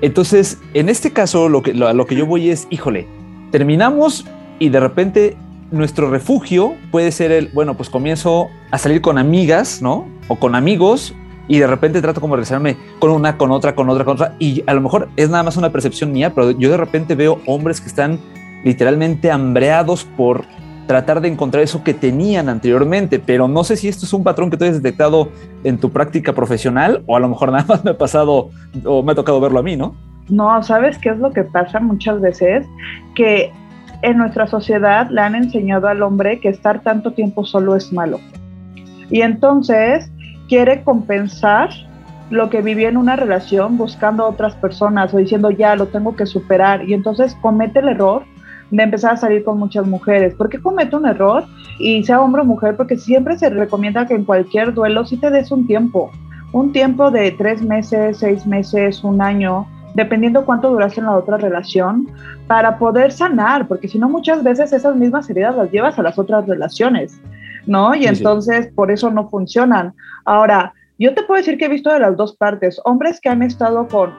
Entonces, 0.00 0.58
en 0.74 0.88
este 0.88 1.12
caso, 1.12 1.48
lo 1.48 1.62
que, 1.62 1.74
lo, 1.74 1.92
lo 1.92 2.06
que 2.06 2.16
yo 2.16 2.26
voy 2.26 2.50
es, 2.50 2.66
híjole, 2.70 3.06
terminamos 3.52 4.26
y 4.58 4.68
de 4.68 4.80
repente 4.80 5.36
nuestro 5.70 6.10
refugio 6.10 6.74
puede 6.90 7.12
ser 7.12 7.30
el, 7.30 7.50
bueno, 7.54 7.76
pues 7.76 7.88
comienzo 7.88 8.50
a 8.72 8.78
salir 8.78 9.00
con 9.00 9.16
amigas, 9.16 9.80
¿no? 9.80 10.08
O 10.26 10.40
con 10.40 10.56
amigos 10.56 11.14
y 11.52 11.58
de 11.58 11.66
repente 11.66 12.00
trato 12.00 12.18
como 12.18 12.34
de 12.38 12.76
con 12.98 13.10
una, 13.10 13.36
con 13.36 13.50
otra, 13.50 13.74
con 13.74 13.90
otra, 13.90 14.06
con 14.06 14.14
otra. 14.14 14.36
Y 14.38 14.64
a 14.66 14.72
lo 14.72 14.80
mejor 14.80 15.10
es 15.16 15.28
nada 15.28 15.42
más 15.42 15.58
una 15.58 15.68
percepción 15.68 16.10
mía, 16.10 16.32
pero 16.34 16.52
yo 16.52 16.70
de 16.70 16.78
repente 16.78 17.14
veo 17.14 17.42
hombres 17.44 17.78
que 17.78 17.88
están 17.88 18.18
literalmente 18.64 19.30
hambreados 19.30 20.04
por 20.16 20.46
tratar 20.86 21.20
de 21.20 21.28
encontrar 21.28 21.62
eso 21.62 21.84
que 21.84 21.92
tenían 21.92 22.48
anteriormente, 22.48 23.18
pero 23.18 23.48
no 23.48 23.64
sé 23.64 23.76
si 23.76 23.86
esto 23.86 24.06
es 24.06 24.14
un 24.14 24.24
patrón 24.24 24.48
que 24.48 24.56
tú 24.56 24.64
hayas 24.64 24.82
detectado 24.82 25.28
en 25.62 25.76
tu 25.76 25.90
práctica 25.90 26.32
profesional 26.32 27.02
o 27.04 27.18
a 27.18 27.20
lo 27.20 27.28
mejor 27.28 27.52
nada 27.52 27.66
más 27.68 27.84
me 27.84 27.90
ha 27.90 27.98
pasado 27.98 28.48
o 28.86 29.02
me 29.02 29.12
ha 29.12 29.14
tocado 29.14 29.38
verlo 29.38 29.58
a 29.58 29.62
mí, 29.62 29.76
¿no? 29.76 29.94
No, 30.30 30.62
¿sabes 30.62 30.96
qué 30.96 31.10
es 31.10 31.18
lo 31.18 31.32
que 31.32 31.42
pasa 31.42 31.80
muchas 31.80 32.18
veces? 32.22 32.66
Que 33.14 33.52
en 34.00 34.16
nuestra 34.16 34.46
sociedad 34.46 35.10
le 35.10 35.20
han 35.20 35.34
enseñado 35.34 35.86
al 35.88 36.02
hombre 36.02 36.40
que 36.40 36.48
estar 36.48 36.80
tanto 36.80 37.10
tiempo 37.10 37.44
solo 37.44 37.76
es 37.76 37.92
malo. 37.92 38.20
Y 39.10 39.20
entonces 39.20 40.10
quiere 40.48 40.82
compensar 40.82 41.70
lo 42.30 42.48
que 42.48 42.62
vivía 42.62 42.88
en 42.88 42.96
una 42.96 43.16
relación 43.16 43.76
buscando 43.76 44.24
a 44.24 44.28
otras 44.28 44.54
personas 44.56 45.12
o 45.12 45.18
diciendo 45.18 45.50
ya 45.50 45.76
lo 45.76 45.88
tengo 45.88 46.16
que 46.16 46.24
superar 46.24 46.88
y 46.88 46.94
entonces 46.94 47.36
comete 47.42 47.80
el 47.80 47.90
error 47.90 48.24
de 48.70 48.82
empezar 48.82 49.12
a 49.12 49.16
salir 49.18 49.44
con 49.44 49.58
muchas 49.58 49.86
mujeres. 49.86 50.34
¿Por 50.34 50.48
qué 50.48 50.58
comete 50.58 50.96
un 50.96 51.06
error? 51.06 51.44
Y 51.78 52.02
sea 52.04 52.22
hombre 52.22 52.40
o 52.40 52.44
mujer, 52.46 52.74
porque 52.74 52.96
siempre 52.96 53.38
se 53.38 53.50
recomienda 53.50 54.06
que 54.06 54.14
en 54.14 54.24
cualquier 54.24 54.72
duelo 54.72 55.04
sí 55.04 55.18
te 55.18 55.30
des 55.30 55.52
un 55.52 55.66
tiempo, 55.66 56.10
un 56.52 56.72
tiempo 56.72 57.10
de 57.10 57.32
tres 57.32 57.62
meses, 57.62 58.18
seis 58.18 58.46
meses, 58.46 59.04
un 59.04 59.20
año, 59.20 59.66
dependiendo 59.94 60.46
cuánto 60.46 60.70
duraste 60.70 61.00
en 61.00 61.06
la 61.06 61.16
otra 61.16 61.36
relación, 61.36 62.08
para 62.46 62.78
poder 62.78 63.12
sanar, 63.12 63.68
porque 63.68 63.88
si 63.88 63.98
no 63.98 64.08
muchas 64.08 64.42
veces 64.42 64.72
esas 64.72 64.96
mismas 64.96 65.28
heridas 65.28 65.54
las 65.54 65.70
llevas 65.70 65.98
a 65.98 66.02
las 66.02 66.18
otras 66.18 66.46
relaciones, 66.46 67.20
¿no? 67.66 67.94
Y 67.94 68.06
entonces 68.06 68.68
por 68.74 68.90
eso 68.90 69.10
no 69.10 69.28
funcionan. 69.28 69.94
Ahora, 70.24 70.72
yo 70.98 71.14
te 71.14 71.22
puedo 71.22 71.38
decir 71.38 71.58
que 71.58 71.64
he 71.64 71.68
visto 71.68 71.92
de 71.92 71.98
las 71.98 72.16
dos 72.16 72.36
partes, 72.36 72.80
hombres 72.84 73.20
que 73.20 73.28
han 73.28 73.42
estado 73.42 73.88
con, 73.88 74.12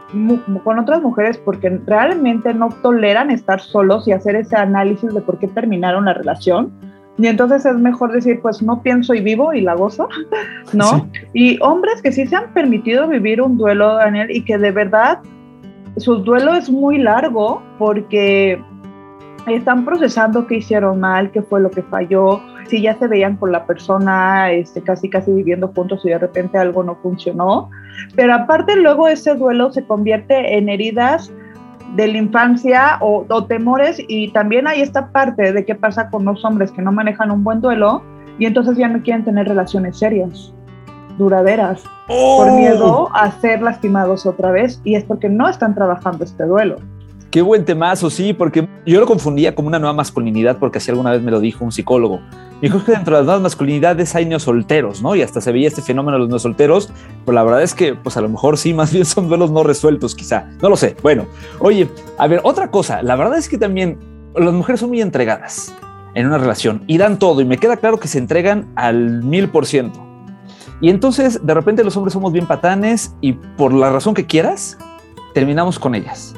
con 0.64 0.80
otras 0.80 1.02
mujeres 1.02 1.38
porque 1.38 1.70
realmente 1.86 2.54
no 2.54 2.70
toleran 2.82 3.32
estar 3.32 3.62
solos 3.62 4.08
y 4.08 4.12
hacer 4.12 4.36
ese 4.36 4.58
análisis 4.58 5.14
de 5.14 5.22
por 5.22 5.40
qué 5.40 5.48
terminaron 5.48 6.06
la 6.06 6.14
relación, 6.14 6.74
Y 7.18 7.28
entonces 7.28 7.66
es 7.66 7.78
mejor 7.78 8.12
decir, 8.12 8.42
pues 8.42 8.62
no 8.62 8.82
pienso 8.82 9.14
y 9.14 9.22
vivo 9.22 9.54
y 9.54 9.62
la 9.62 9.76
gozo, 9.76 10.10
¿no? 10.74 11.08
Y 11.34 11.58
hombres 11.62 12.02
que 12.02 12.12
sí 12.12 12.26
se 12.26 12.36
han 12.36 12.52
permitido 12.54 13.08
vivir 13.08 13.42
un 13.42 13.58
duelo, 13.58 13.96
Daniel, 13.96 14.30
y 14.32 14.44
que 14.44 14.58
de 14.58 14.72
verdad 14.72 15.20
su 15.98 16.18
duelo 16.18 16.56
es 16.56 16.70
muy 16.70 16.98
largo 16.98 17.62
porque 17.78 18.60
están 19.48 19.86
procesando 19.86 20.48
qué 20.48 20.56
hicieron 20.56 21.00
mal, 21.00 21.32
qué 21.32 21.42
fue 21.42 21.62
lo 21.62 21.70
que 21.70 21.84
falló, 21.84 22.42
si 22.68 22.82
ya 22.82 22.98
se 22.98 23.08
veían 23.08 23.38
con 23.38 23.52
la 23.52 23.66
persona 23.66 24.52
este, 24.52 24.82
casi 24.82 25.10
casi 25.10 25.32
viviendo 25.32 25.70
juntos 25.70 26.02
y 26.06 26.10
de 26.10 26.18
repente 26.18 26.58
algo 26.58 26.84
no 26.84 26.96
funcionó. 26.96 27.70
Pero 28.16 28.34
aparte 28.34 28.76
luego 28.76 29.08
ese 29.08 29.36
duelo 29.36 29.72
se 29.72 29.86
convierte 29.86 30.58
en 30.58 30.70
heridas 30.70 31.32
de 31.96 32.08
la 32.08 32.18
infancia 32.18 32.98
o, 33.02 33.46
temores 33.46 34.02
y 34.08 34.32
también 34.32 34.68
hay 34.68 34.82
esta 34.82 35.10
parte 35.10 35.54
de 35.54 35.66
qué 35.66 35.76
pasa 35.76 36.10
con 36.10 36.26
los 36.26 36.44
hombres 36.44 36.72
que 36.72 36.82
no 36.82 36.92
manejan 36.92 37.30
un 37.30 37.44
buen 37.44 37.62
duelo 37.62 38.02
y 38.40 38.46
entonces 38.46 38.78
ya 38.78 38.88
no 38.88 39.02
quieren 39.04 39.24
tener 39.24 39.48
relaciones 39.48 40.00
serias, 40.00 40.54
duraderas, 41.20 41.84
por 42.08 42.50
¡Oh! 42.50 42.58
miedo 42.58 43.10
a 43.14 43.30
ser 43.40 43.62
lastimados 43.62 44.26
otra 44.26 44.52
vez 44.52 44.82
y 44.84 44.96
es 44.96 45.04
porque 45.04 45.30
no 45.30 45.48
están 45.48 45.76
trabajando 45.76 46.24
este 46.24 46.46
duelo. 46.46 46.78
Qué 47.34 47.42
buen 47.42 47.66
temazo, 47.66 48.12
sí, 48.12 48.32
porque 48.32 48.70
yo 48.86 49.00
lo 49.00 49.08
confundía 49.08 49.56
como 49.56 49.68
una 49.68 49.80
nueva 49.80 49.96
masculinidad, 49.96 50.60
porque 50.60 50.78
así 50.78 50.92
alguna 50.92 51.10
vez 51.10 51.24
me 51.24 51.32
lo 51.32 51.40
dijo 51.40 51.66
un 51.66 51.72
psicólogo. 51.72 52.20
Me 52.62 52.70
dijo 52.70 52.86
que 52.86 52.92
dentro 52.92 53.16
de 53.16 53.22
las 53.22 53.26
nuevas 53.26 53.42
masculinidades 53.42 54.14
hay 54.14 54.28
neosolteros, 54.28 55.02
¿no? 55.02 55.16
Y 55.16 55.24
hasta 55.24 55.42
se 55.42 55.52
veía 55.52 55.68
este 55.68 55.82
fenómeno 55.82 56.18
de 56.18 56.20
los 56.20 56.30
neosolteros, 56.30 56.92
pero 57.26 57.34
la 57.34 57.44
verdad 57.44 57.64
es 57.64 57.74
que, 57.74 57.96
pues 57.96 58.18
a 58.18 58.22
lo 58.22 58.30
mejor 58.30 58.60
sí, 58.60 58.72
más 58.76 58.94
bien 58.94 59.04
son 59.06 59.30
duelos 59.30 59.50
no 59.50 59.64
resueltos, 59.64 60.14
quizá. 60.14 60.48
No 60.62 60.70
lo 60.70 60.78
sé. 60.78 60.96
Bueno, 61.02 61.26
oye, 61.58 61.90
a 62.20 62.28
ver, 62.28 62.40
otra 62.44 62.70
cosa, 62.70 63.02
la 63.02 63.16
verdad 63.16 63.40
es 63.40 63.50
que 63.50 63.58
también 63.58 63.98
las 64.36 64.54
mujeres 64.54 64.80
son 64.80 64.90
muy 64.90 65.02
entregadas 65.02 65.74
en 66.14 66.28
una 66.28 66.38
relación 66.38 66.84
y 66.86 67.00
dan 67.00 67.18
todo, 67.18 67.42
y 67.42 67.46
me 67.46 67.58
queda 67.58 67.78
claro 67.78 68.00
que 68.00 68.08
se 68.08 68.20
entregan 68.20 68.72
al 68.76 69.24
mil 69.24 69.50
por 69.50 69.66
ciento. 69.66 70.06
Y 70.82 70.92
entonces, 70.92 71.44
de 71.44 71.54
repente, 71.56 71.84
los 71.84 71.98
hombres 71.98 72.14
somos 72.14 72.32
bien 72.32 72.46
patanes 72.46 73.16
y 73.22 73.34
por 73.34 73.74
la 73.74 73.92
razón 73.92 74.14
que 74.14 74.28
quieras, 74.28 74.78
terminamos 75.34 75.80
con 75.80 75.96
ellas. 75.96 76.36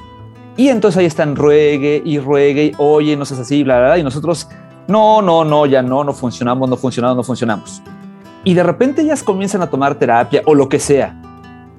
Y 0.58 0.70
entonces 0.70 1.00
ahí 1.00 1.06
están 1.06 1.36
ruegue 1.36 2.02
y 2.06 2.20
ruegue, 2.20 2.66
y, 2.66 2.72
oye, 2.78 3.18
no 3.18 3.26
seas 3.26 3.42
así, 3.42 3.64
bla, 3.64 3.78
bla, 3.78 3.88
bla, 3.88 3.98
y 3.98 4.04
nosotros, 4.04 4.48
no, 4.88 5.22
no, 5.22 5.44
no, 5.44 5.66
ya 5.66 5.82
no, 5.82 6.04
no 6.04 6.14
funcionamos, 6.14 6.70
no 6.70 6.78
funcionamos, 6.78 7.18
no 7.18 7.24
funcionamos. 7.24 7.82
Y 8.44 8.54
de 8.54 8.64
repente 8.64 9.02
ellas 9.02 9.24
comienzan 9.24 9.62
a 9.62 9.70
tomar 9.70 9.96
terapia 9.96 10.42
o 10.46 10.56
lo 10.56 10.70
que 10.70 10.80
sea, 10.80 11.20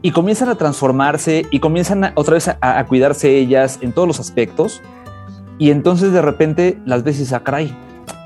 y 0.07 0.13
comienzan 0.13 0.49
a 0.49 0.55
transformarse 0.55 1.47
y 1.51 1.59
comienzan 1.59 2.13
otra 2.15 2.35
vez 2.35 2.49
a, 2.49 2.85
cuidarse 2.87 3.37
ellas 3.37 3.81
en 3.81 3.93
todos 3.93 4.07
los 4.07 4.21
aspectos. 4.21 4.81
Y 5.59 5.71
entonces 5.73 6.13
de 6.13 6.23
repente 6.23 6.79
las 6.85 7.03
veces 7.03 7.33
a 7.33 7.41
caray, 7.41 7.75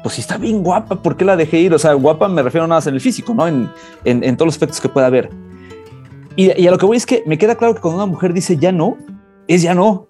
pues 0.02 0.16
si 0.16 0.20
está 0.20 0.36
bien 0.36 0.62
guapa, 0.62 0.96
¿por 0.96 1.16
qué 1.16 1.24
la 1.24 1.36
dejé 1.36 1.58
ir? 1.60 1.72
O 1.72 1.78
sea, 1.78 1.94
guapa 1.94 2.28
me 2.28 2.42
refiero 2.42 2.66
nada 2.66 2.80
más 2.80 2.86
en 2.86 2.92
el 2.92 3.00
físico, 3.00 3.32
¿no? 3.32 3.48
En, 3.48 3.70
en, 4.04 4.22
en 4.22 4.36
todos 4.36 4.48
los 4.48 4.54
aspectos 4.56 4.78
que 4.78 4.90
pueda 4.90 5.06
haber. 5.06 5.30
Y, 6.36 6.60
y 6.60 6.66
a 6.66 6.70
lo 6.70 6.76
que 6.76 6.84
voy 6.84 6.98
es 6.98 7.06
que 7.06 7.22
me 7.24 7.38
queda 7.38 7.54
claro 7.54 7.74
que 7.74 7.80
cuando 7.80 7.96
una 8.02 8.12
mujer 8.12 8.34
dice 8.34 8.58
ya 8.58 8.72
no, 8.72 8.98
es 9.48 9.62
ya 9.62 9.74
no. 9.74 10.09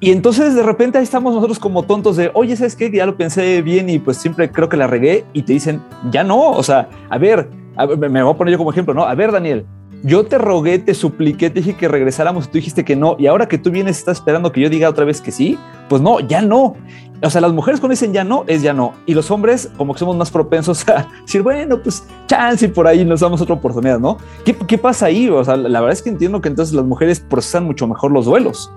Y 0.00 0.12
entonces 0.12 0.54
de 0.54 0.62
repente 0.62 0.98
ahí 0.98 1.04
estamos 1.04 1.34
nosotros 1.34 1.58
como 1.58 1.82
tontos 1.82 2.16
de, 2.16 2.30
oye, 2.34 2.54
¿sabes 2.54 2.76
qué? 2.76 2.88
Ya 2.88 3.04
lo 3.04 3.16
pensé 3.16 3.62
bien 3.62 3.90
y 3.90 3.98
pues 3.98 4.16
siempre 4.16 4.48
creo 4.52 4.68
que 4.68 4.76
la 4.76 4.86
regué 4.86 5.24
y 5.32 5.42
te 5.42 5.54
dicen, 5.54 5.82
ya 6.12 6.22
no, 6.22 6.52
o 6.52 6.62
sea, 6.62 6.88
a 7.10 7.18
ver, 7.18 7.50
me 7.98 8.22
voy 8.22 8.32
a 8.32 8.36
poner 8.36 8.52
yo 8.52 8.58
como 8.58 8.70
ejemplo, 8.70 8.94
¿no? 8.94 9.04
A 9.04 9.14
ver, 9.16 9.32
Daniel, 9.32 9.66
yo 10.04 10.24
te 10.24 10.38
rogué, 10.38 10.78
te 10.78 10.94
supliqué, 10.94 11.50
te 11.50 11.60
dije 11.60 11.74
que 11.74 11.88
regresáramos 11.88 12.44
y 12.44 12.48
tú 12.48 12.58
dijiste 12.58 12.84
que 12.84 12.94
no, 12.94 13.16
y 13.18 13.26
ahora 13.26 13.48
que 13.48 13.58
tú 13.58 13.72
vienes 13.72 13.98
estás 13.98 14.18
esperando 14.18 14.52
que 14.52 14.60
yo 14.60 14.70
diga 14.70 14.88
otra 14.88 15.04
vez 15.04 15.20
que 15.20 15.32
sí, 15.32 15.58
pues 15.88 16.00
no, 16.00 16.20
ya 16.20 16.42
no. 16.42 16.76
O 17.20 17.30
sea, 17.30 17.40
las 17.40 17.52
mujeres 17.52 17.80
cuando 17.80 17.94
dicen 17.94 18.12
ya 18.12 18.22
no, 18.22 18.44
es 18.46 18.62
ya 18.62 18.72
no. 18.72 18.92
Y 19.04 19.14
los 19.14 19.32
hombres, 19.32 19.68
como 19.76 19.94
que 19.94 19.98
somos 19.98 20.16
más 20.16 20.30
propensos 20.30 20.88
a 20.88 21.08
decir, 21.22 21.42
bueno, 21.42 21.82
pues 21.82 22.06
chance 22.28 22.66
y 22.66 22.68
por 22.68 22.86
ahí 22.86 23.04
nos 23.04 23.18
damos 23.18 23.40
otra 23.40 23.56
oportunidad, 23.56 23.98
¿no? 23.98 24.18
¿Qué, 24.44 24.54
¿Qué 24.54 24.78
pasa 24.78 25.06
ahí? 25.06 25.28
O 25.28 25.44
sea, 25.44 25.56
la 25.56 25.80
verdad 25.80 25.94
es 25.94 26.02
que 26.02 26.10
entiendo 26.10 26.40
que 26.40 26.48
entonces 26.48 26.72
las 26.72 26.84
mujeres 26.84 27.18
procesan 27.18 27.64
mucho 27.64 27.88
mejor 27.88 28.12
los 28.12 28.26
duelos. 28.26 28.70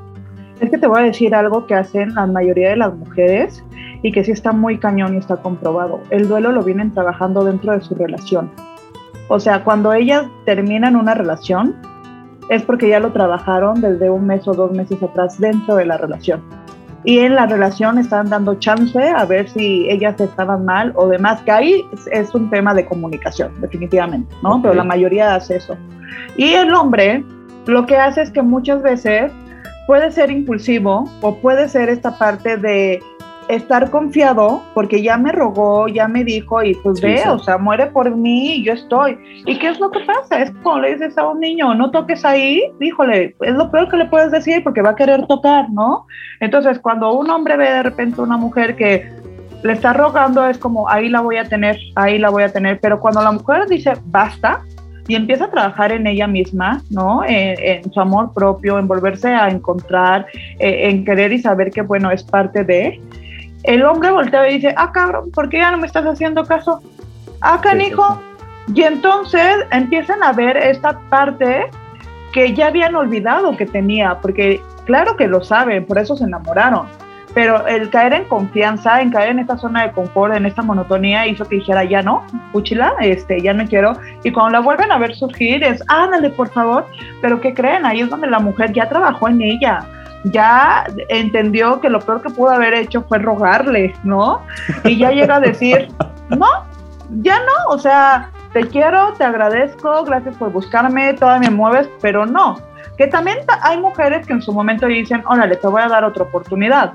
Es 0.61 0.69
que 0.69 0.77
te 0.77 0.85
voy 0.85 1.01
a 1.01 1.05
decir 1.05 1.33
algo 1.33 1.65
que 1.65 1.73
hacen 1.73 2.13
la 2.13 2.27
mayoría 2.27 2.69
de 2.69 2.75
las 2.75 2.93
mujeres 2.93 3.63
y 4.03 4.11
que 4.11 4.23
sí 4.23 4.31
está 4.31 4.51
muy 4.51 4.77
cañón 4.77 5.15
y 5.15 5.17
está 5.17 5.37
comprobado. 5.37 6.01
El 6.11 6.27
duelo 6.27 6.51
lo 6.51 6.63
vienen 6.63 6.91
trabajando 6.91 7.43
dentro 7.43 7.73
de 7.73 7.81
su 7.81 7.95
relación. 7.95 8.51
O 9.27 9.39
sea, 9.39 9.63
cuando 9.63 9.91
ellas 9.91 10.27
terminan 10.45 10.95
una 10.95 11.15
relación, 11.15 11.75
es 12.49 12.61
porque 12.61 12.89
ya 12.89 12.99
lo 12.99 13.11
trabajaron 13.11 13.81
desde 13.81 14.11
un 14.11 14.27
mes 14.27 14.47
o 14.47 14.53
dos 14.53 14.71
meses 14.71 15.01
atrás 15.01 15.39
dentro 15.39 15.77
de 15.77 15.85
la 15.85 15.97
relación. 15.97 16.43
Y 17.03 17.17
en 17.17 17.33
la 17.33 17.47
relación 17.47 17.97
están 17.97 18.29
dando 18.29 18.53
chance 18.55 19.01
a 19.01 19.25
ver 19.25 19.49
si 19.49 19.89
ellas 19.89 20.19
estaban 20.21 20.63
mal 20.63 20.93
o 20.95 21.07
demás, 21.07 21.41
que 21.41 21.51
ahí 21.51 21.85
es 22.11 22.35
un 22.35 22.51
tema 22.51 22.75
de 22.75 22.85
comunicación, 22.85 23.51
definitivamente, 23.61 24.35
¿no? 24.43 24.51
Okay. 24.51 24.61
Pero 24.61 24.73
la 24.75 24.83
mayoría 24.83 25.33
hace 25.33 25.55
eso. 25.55 25.75
Y 26.37 26.53
el 26.53 26.71
hombre 26.75 27.23
lo 27.65 27.85
que 27.87 27.95
hace 27.97 28.21
es 28.21 28.31
que 28.31 28.41
muchas 28.43 28.83
veces 28.83 29.31
puede 29.91 30.09
ser 30.09 30.31
impulsivo 30.31 31.03
o 31.19 31.35
puede 31.35 31.67
ser 31.67 31.89
esta 31.89 32.17
parte 32.17 32.55
de 32.55 33.03
estar 33.49 33.91
confiado 33.91 34.63
porque 34.73 35.01
ya 35.01 35.17
me 35.17 35.33
rogó, 35.33 35.89
ya 35.89 36.07
me 36.07 36.23
dijo 36.23 36.63
y 36.63 36.75
pues 36.75 36.99
sí, 36.99 37.07
ve, 37.07 37.17
sí. 37.17 37.27
o 37.27 37.37
sea, 37.39 37.57
muere 37.57 37.87
por 37.87 38.09
mí 38.15 38.53
y 38.53 38.63
yo 38.63 38.71
estoy. 38.71 39.17
¿Y 39.45 39.59
qué 39.59 39.67
es 39.67 39.81
lo 39.81 39.91
que 39.91 39.99
pasa? 40.05 40.43
Es 40.43 40.51
como 40.63 40.79
le 40.79 40.93
dices 40.93 41.17
a 41.17 41.27
un 41.27 41.41
niño, 41.41 41.73
no 41.73 41.91
toques 41.91 42.23
ahí, 42.23 42.63
híjole, 42.79 43.35
es 43.41 43.53
lo 43.55 43.69
peor 43.69 43.89
que 43.89 43.97
le 43.97 44.05
puedes 44.05 44.31
decir 44.31 44.63
porque 44.63 44.81
va 44.81 44.91
a 44.91 44.95
querer 44.95 45.27
tocar, 45.27 45.69
¿no? 45.71 46.07
Entonces, 46.39 46.79
cuando 46.79 47.11
un 47.11 47.29
hombre 47.29 47.57
ve 47.57 47.69
de 47.69 47.83
repente 47.83 48.21
una 48.21 48.37
mujer 48.37 48.77
que 48.77 49.11
le 49.61 49.73
está 49.73 49.91
rogando, 49.91 50.47
es 50.47 50.57
como, 50.57 50.87
ahí 50.87 51.09
la 51.09 51.19
voy 51.19 51.35
a 51.35 51.43
tener, 51.43 51.77
ahí 51.95 52.17
la 52.17 52.29
voy 52.29 52.43
a 52.43 52.53
tener, 52.53 52.79
pero 52.79 53.01
cuando 53.01 53.21
la 53.21 53.33
mujer 53.33 53.67
dice, 53.67 53.91
basta, 54.05 54.61
y 55.07 55.15
empieza 55.15 55.45
a 55.45 55.51
trabajar 55.51 55.91
en 55.91 56.07
ella 56.07 56.27
misma, 56.27 56.81
¿no? 56.89 57.23
En, 57.23 57.55
en 57.59 57.93
su 57.93 57.99
amor 57.99 58.33
propio, 58.33 58.79
en 58.79 58.87
volverse 58.87 59.29
a 59.29 59.49
encontrar, 59.49 60.27
eh, 60.59 60.89
en 60.89 61.05
querer 61.05 61.33
y 61.33 61.39
saber 61.39 61.71
que, 61.71 61.81
bueno, 61.81 62.11
es 62.11 62.23
parte 62.23 62.63
de. 62.63 63.01
El 63.63 63.83
hombre 63.83 64.11
voltea 64.11 64.49
y 64.49 64.55
dice, 64.55 64.73
ah, 64.77 64.91
cabrón, 64.91 65.31
¿por 65.31 65.49
qué 65.49 65.57
ya 65.57 65.71
no 65.71 65.77
me 65.77 65.87
estás 65.87 66.05
haciendo 66.05 66.45
caso? 66.45 66.81
Ah, 67.41 67.59
canijo. 67.61 68.21
Y 68.73 68.83
entonces 68.83 69.57
empiezan 69.71 70.23
a 70.23 70.31
ver 70.33 70.57
esta 70.57 70.99
parte 71.09 71.65
que 72.31 72.53
ya 72.53 72.67
habían 72.67 72.95
olvidado 72.95 73.57
que 73.57 73.65
tenía, 73.65 74.19
porque 74.21 74.61
claro 74.85 75.17
que 75.17 75.27
lo 75.27 75.43
saben, 75.43 75.85
por 75.85 75.97
eso 75.97 76.15
se 76.15 76.23
enamoraron 76.23 76.87
pero 77.33 77.65
el 77.65 77.89
caer 77.89 78.13
en 78.13 78.25
confianza, 78.25 79.01
en 79.01 79.11
caer 79.11 79.29
en 79.29 79.39
esta 79.39 79.57
zona 79.57 79.83
de 79.83 79.91
confort, 79.91 80.35
en 80.35 80.45
esta 80.45 80.61
monotonía, 80.61 81.25
hizo 81.27 81.47
que 81.47 81.57
dijera, 81.57 81.83
ya 81.83 82.01
no, 82.01 82.25
puchila, 82.51 82.93
este, 82.99 83.41
ya 83.41 83.53
no 83.53 83.65
quiero. 83.65 83.93
Y 84.23 84.31
cuando 84.31 84.51
la 84.51 84.59
vuelven 84.59 84.91
a 84.91 84.97
ver 84.97 85.15
surgir, 85.15 85.63
es, 85.63 85.81
ándale, 85.87 86.29
por 86.31 86.49
favor. 86.49 86.85
Pero 87.21 87.39
¿qué 87.39 87.53
creen? 87.53 87.85
Ahí 87.85 88.01
es 88.01 88.09
donde 88.09 88.27
la 88.27 88.39
mujer 88.39 88.73
ya 88.73 88.89
trabajó 88.89 89.29
en 89.29 89.41
ella, 89.41 89.85
ya 90.25 90.85
entendió 91.07 91.79
que 91.79 91.89
lo 91.89 91.99
peor 91.99 92.21
que 92.21 92.29
pudo 92.29 92.51
haber 92.51 92.73
hecho 92.73 93.03
fue 93.03 93.19
rogarle, 93.19 93.93
¿no? 94.03 94.41
Y 94.83 94.97
ya 94.97 95.11
llega 95.11 95.37
a 95.37 95.39
decir, 95.39 95.87
no, 96.29 96.47
ya 97.21 97.39
no, 97.39 97.73
o 97.73 97.79
sea, 97.79 98.29
te 98.51 98.67
quiero, 98.67 99.13
te 99.13 99.23
agradezco, 99.23 100.03
gracias 100.03 100.35
por 100.35 100.51
buscarme, 100.51 101.13
todavía 101.13 101.49
me 101.49 101.55
mueves, 101.55 101.89
pero 102.01 102.25
no. 102.25 102.59
Que 102.97 103.07
también 103.07 103.37
hay 103.61 103.79
mujeres 103.79 104.27
que 104.27 104.33
en 104.33 104.41
su 104.41 104.51
momento 104.51 104.85
dicen, 104.85 105.23
órale, 105.25 105.55
te 105.55 105.67
voy 105.67 105.81
a 105.81 105.87
dar 105.87 106.03
otra 106.03 106.23
oportunidad 106.23 106.91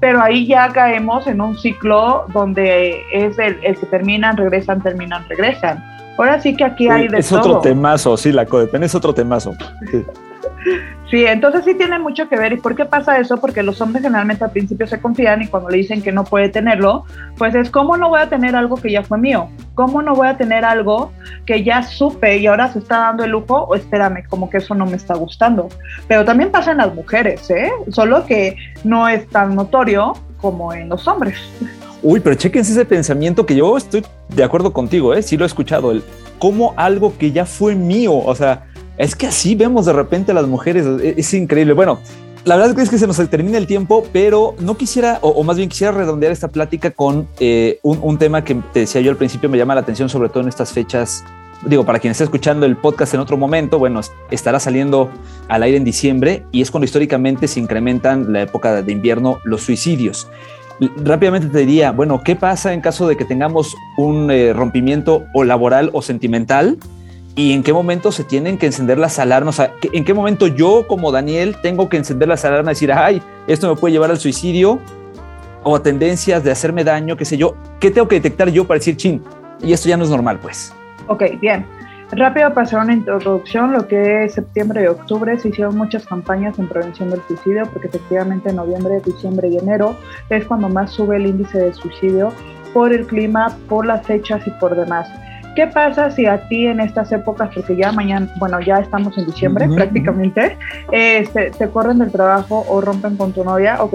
pero 0.00 0.22
ahí 0.22 0.46
ya 0.46 0.68
caemos 0.70 1.26
en 1.26 1.40
un 1.40 1.56
ciclo 1.56 2.26
donde 2.32 3.02
es 3.12 3.38
el, 3.38 3.58
el, 3.62 3.78
que 3.78 3.86
terminan, 3.86 4.36
regresan, 4.36 4.82
terminan, 4.82 5.28
regresan. 5.28 5.84
Ahora 6.18 6.40
sí 6.40 6.56
que 6.56 6.64
aquí 6.64 6.88
hay 6.88 7.08
de 7.08 7.18
es 7.18 7.28
todo. 7.28 7.40
Es 7.40 7.46
otro 7.46 7.60
temazo, 7.60 8.16
sí, 8.16 8.32
la 8.32 8.46
codepen 8.46 8.82
es 8.82 8.94
otro 8.94 9.14
temazo. 9.14 9.54
Sí. 9.90 10.04
sí. 11.10 11.24
entonces 11.26 11.64
sí 11.64 11.74
tiene 11.74 11.98
mucho 11.98 12.28
que 12.28 12.36
ver. 12.36 12.52
¿Y 12.52 12.56
por 12.56 12.74
qué 12.74 12.84
pasa 12.84 13.18
eso? 13.18 13.38
Porque 13.38 13.62
los 13.62 13.80
hombres 13.80 14.02
generalmente 14.02 14.44
al 14.44 14.50
principio 14.50 14.86
se 14.86 15.00
confían 15.00 15.42
y 15.42 15.46
cuando 15.46 15.68
le 15.68 15.78
dicen 15.78 16.02
que 16.02 16.12
no 16.12 16.24
puede 16.24 16.48
tenerlo, 16.48 17.04
pues 17.36 17.54
es 17.54 17.70
¿cómo 17.70 17.96
no 17.96 18.08
voy 18.08 18.20
a 18.20 18.28
tener 18.28 18.56
algo 18.56 18.76
que 18.76 18.90
ya 18.90 19.02
fue 19.02 19.18
mío? 19.18 19.48
¿Cómo 19.74 20.02
no 20.02 20.14
voy 20.14 20.28
a 20.28 20.36
tener 20.36 20.64
algo 20.64 21.12
que 21.46 21.62
ya 21.64 21.82
supe 21.82 22.38
y 22.38 22.46
ahora 22.46 22.72
se 22.72 22.78
está 22.78 22.98
dando 22.98 23.24
el 23.24 23.30
lujo? 23.30 23.56
O 23.64 23.74
espérame, 23.74 24.24
como 24.28 24.48
que 24.50 24.58
eso 24.58 24.74
no 24.74 24.86
me 24.86 24.96
está 24.96 25.14
gustando. 25.14 25.68
Pero 26.08 26.24
también 26.24 26.50
pasa 26.50 26.72
en 26.72 26.78
las 26.78 26.94
mujeres, 26.94 27.50
¿eh? 27.50 27.70
Solo 27.90 28.24
que 28.26 28.56
no 28.84 29.08
es 29.08 29.28
tan 29.28 29.54
notorio 29.54 30.14
como 30.40 30.72
en 30.72 30.88
los 30.88 31.06
hombres. 31.06 31.36
Uy, 32.02 32.20
pero 32.20 32.34
chequense 32.34 32.72
ese 32.72 32.84
pensamiento 32.84 33.44
que 33.44 33.54
yo 33.54 33.76
estoy 33.76 34.04
de 34.28 34.42
acuerdo 34.42 34.72
contigo, 34.72 35.12
¿eh? 35.12 35.22
Sí 35.22 35.36
lo 35.36 35.44
he 35.44 35.46
escuchado, 35.46 35.90
el 35.90 36.02
como 36.38 36.72
algo 36.76 37.16
que 37.18 37.30
ya 37.30 37.44
fue 37.44 37.74
mío, 37.74 38.16
o 38.16 38.34
sea, 38.34 38.64
es 39.00 39.16
que 39.16 39.26
así 39.26 39.54
vemos 39.54 39.86
de 39.86 39.94
repente 39.94 40.32
a 40.32 40.34
las 40.34 40.46
mujeres, 40.46 40.84
es, 41.02 41.32
increíble. 41.32 41.72
Bueno, 41.72 41.98
la 42.44 42.56
verdad 42.56 42.78
es 42.78 42.90
que 42.90 42.98
se 42.98 43.06
nos 43.06 43.16
termina 43.30 43.56
el 43.56 43.66
tiempo, 43.66 44.06
pero 44.12 44.54
no 44.60 44.76
quisiera, 44.76 45.18
o, 45.22 45.42
más 45.42 45.56
bien 45.56 45.70
quisiera 45.70 45.90
redondear 45.90 46.32
esta 46.32 46.48
plática 46.48 46.90
con 46.90 47.26
eh, 47.38 47.78
un, 47.82 47.98
un, 48.02 48.18
tema 48.18 48.44
que 48.44 48.56
te 48.74 48.80
decía 48.80 49.00
yo 49.00 49.10
al 49.10 49.16
principio, 49.16 49.48
me 49.48 49.56
llama 49.56 49.74
la 49.74 49.80
atención, 49.80 50.10
sobre 50.10 50.28
todo 50.28 50.42
en 50.42 50.50
estas 50.50 50.72
fechas. 50.72 51.24
Digo, 51.64 51.86
para 51.86 51.98
quien 51.98 52.10
esté 52.10 52.24
escuchando 52.24 52.66
el 52.66 52.76
podcast 52.76 53.14
en 53.14 53.20
otro 53.20 53.38
momento, 53.38 53.78
bueno, 53.78 54.02
estará 54.30 54.60
saliendo 54.60 55.10
al 55.48 55.62
aire 55.62 55.78
en 55.78 55.84
diciembre 55.84 56.44
y 56.52 56.60
es 56.60 56.70
cuando 56.70 56.84
históricamente 56.84 57.48
se 57.48 57.58
incrementan 57.58 58.34
la 58.34 58.42
época 58.42 58.82
de 58.82 58.92
invierno 58.92 59.38
los 59.44 59.62
suicidios. 59.62 60.28
rápidamente 60.98 61.48
te 61.48 61.60
diría, 61.60 61.90
bueno, 61.92 62.20
¿qué 62.22 62.36
pasa 62.36 62.74
en 62.74 62.82
caso 62.82 63.08
de 63.08 63.16
que 63.16 63.24
tengamos 63.24 63.74
un 63.96 64.30
eh, 64.30 64.52
rompimiento 64.52 65.24
o 65.32 65.44
laboral 65.44 65.88
o 65.94 66.02
sentimental? 66.02 66.76
¿Y 67.36 67.52
en 67.52 67.62
qué 67.62 67.72
momento 67.72 68.10
se 68.12 68.24
tienen 68.24 68.58
que 68.58 68.66
encender 68.66 68.98
las 68.98 69.18
alarmas? 69.18 69.60
¿En 69.92 70.04
qué 70.04 70.14
momento 70.14 70.46
yo 70.46 70.86
como 70.86 71.12
Daniel 71.12 71.56
tengo 71.62 71.88
que 71.88 71.96
encender 71.96 72.28
las 72.28 72.44
alarmas 72.44 72.72
y 72.82 72.86
decir, 72.86 72.92
ay, 72.92 73.22
esto 73.46 73.68
me 73.68 73.80
puede 73.80 73.92
llevar 73.92 74.10
al 74.10 74.18
suicidio 74.18 74.80
o 75.62 75.76
a 75.76 75.82
tendencias 75.82 76.42
de 76.42 76.50
hacerme 76.50 76.84
daño, 76.84 77.16
qué 77.16 77.24
sé 77.24 77.36
yo? 77.36 77.54
¿Qué 77.78 77.90
tengo 77.90 78.08
que 78.08 78.16
detectar 78.16 78.48
yo 78.50 78.66
para 78.66 78.78
decir, 78.78 78.96
chin, 78.96 79.22
y 79.62 79.72
esto 79.72 79.88
ya 79.88 79.96
no 79.96 80.04
es 80.04 80.10
normal, 80.10 80.38
pues? 80.40 80.74
Ok, 81.06 81.22
bien. 81.40 81.64
Rápido 82.12 82.52
hacer 82.56 82.78
una 82.80 82.92
introducción, 82.92 83.72
lo 83.72 83.86
que 83.86 84.24
es 84.24 84.34
septiembre 84.34 84.82
y 84.82 84.86
octubre 84.88 85.38
se 85.38 85.50
hicieron 85.50 85.76
muchas 85.76 86.04
campañas 86.06 86.58
en 86.58 86.68
prevención 86.68 87.08
del 87.08 87.22
suicidio, 87.28 87.62
porque 87.72 87.86
efectivamente 87.86 88.50
en 88.50 88.56
noviembre, 88.56 89.00
diciembre 89.04 89.46
y 89.46 89.58
enero 89.58 89.94
es 90.28 90.44
cuando 90.44 90.68
más 90.68 90.90
sube 90.90 91.16
el 91.16 91.26
índice 91.26 91.58
de 91.58 91.72
suicidio 91.72 92.32
por 92.74 92.92
el 92.92 93.06
clima, 93.06 93.56
por 93.68 93.86
las 93.86 94.04
fechas 94.04 94.44
y 94.44 94.50
por 94.50 94.74
demás. 94.74 95.08
¿Qué 95.56 95.66
pasa 95.66 96.10
si 96.10 96.26
a 96.26 96.48
ti 96.48 96.66
en 96.66 96.80
estas 96.80 97.10
épocas, 97.10 97.50
porque 97.54 97.76
ya 97.76 97.90
mañana, 97.90 98.32
bueno, 98.38 98.60
ya 98.60 98.76
estamos 98.76 99.16
en 99.18 99.26
diciembre 99.26 99.68
prácticamente, 99.74 100.56
este, 100.92 101.50
te 101.50 101.68
corren 101.68 101.98
del 101.98 102.12
trabajo 102.12 102.64
o 102.68 102.80
rompen 102.80 103.16
con 103.16 103.32
tu 103.32 103.42
novia? 103.42 103.82
Ok, 103.82 103.94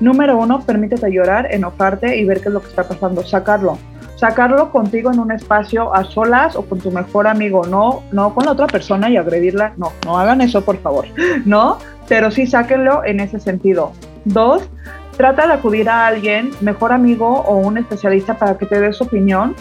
número 0.00 0.38
uno, 0.38 0.60
permítete 0.60 1.10
llorar, 1.10 1.48
enojarte 1.50 2.16
y 2.16 2.24
ver 2.24 2.40
qué 2.40 2.48
es 2.48 2.54
lo 2.54 2.62
que 2.62 2.68
está 2.68 2.84
pasando, 2.84 3.22
sacarlo. 3.22 3.78
Sacarlo 4.16 4.70
contigo 4.70 5.12
en 5.12 5.18
un 5.18 5.32
espacio 5.32 5.94
a 5.94 6.04
solas 6.04 6.56
o 6.56 6.62
con 6.62 6.78
tu 6.78 6.90
mejor 6.90 7.26
amigo, 7.26 7.66
no, 7.66 8.02
no 8.12 8.32
con 8.34 8.46
la 8.46 8.52
otra 8.52 8.66
persona 8.66 9.10
y 9.10 9.16
agredirla, 9.16 9.74
no, 9.76 9.92
no 10.06 10.18
hagan 10.18 10.40
eso 10.40 10.64
por 10.64 10.78
favor, 10.78 11.06
¿no? 11.44 11.78
Pero 12.08 12.30
sí 12.30 12.46
sáquenlo 12.46 13.04
en 13.04 13.20
ese 13.20 13.40
sentido. 13.40 13.92
Dos, 14.24 14.70
trata 15.18 15.46
de 15.46 15.52
acudir 15.54 15.88
a 15.90 16.06
alguien, 16.06 16.50
mejor 16.60 16.92
amigo 16.92 17.42
o 17.42 17.56
un 17.56 17.76
especialista 17.76 18.34
para 18.38 18.56
que 18.56 18.64
te 18.66 18.80
dé 18.80 18.92
su 18.92 19.04
opinión 19.04 19.54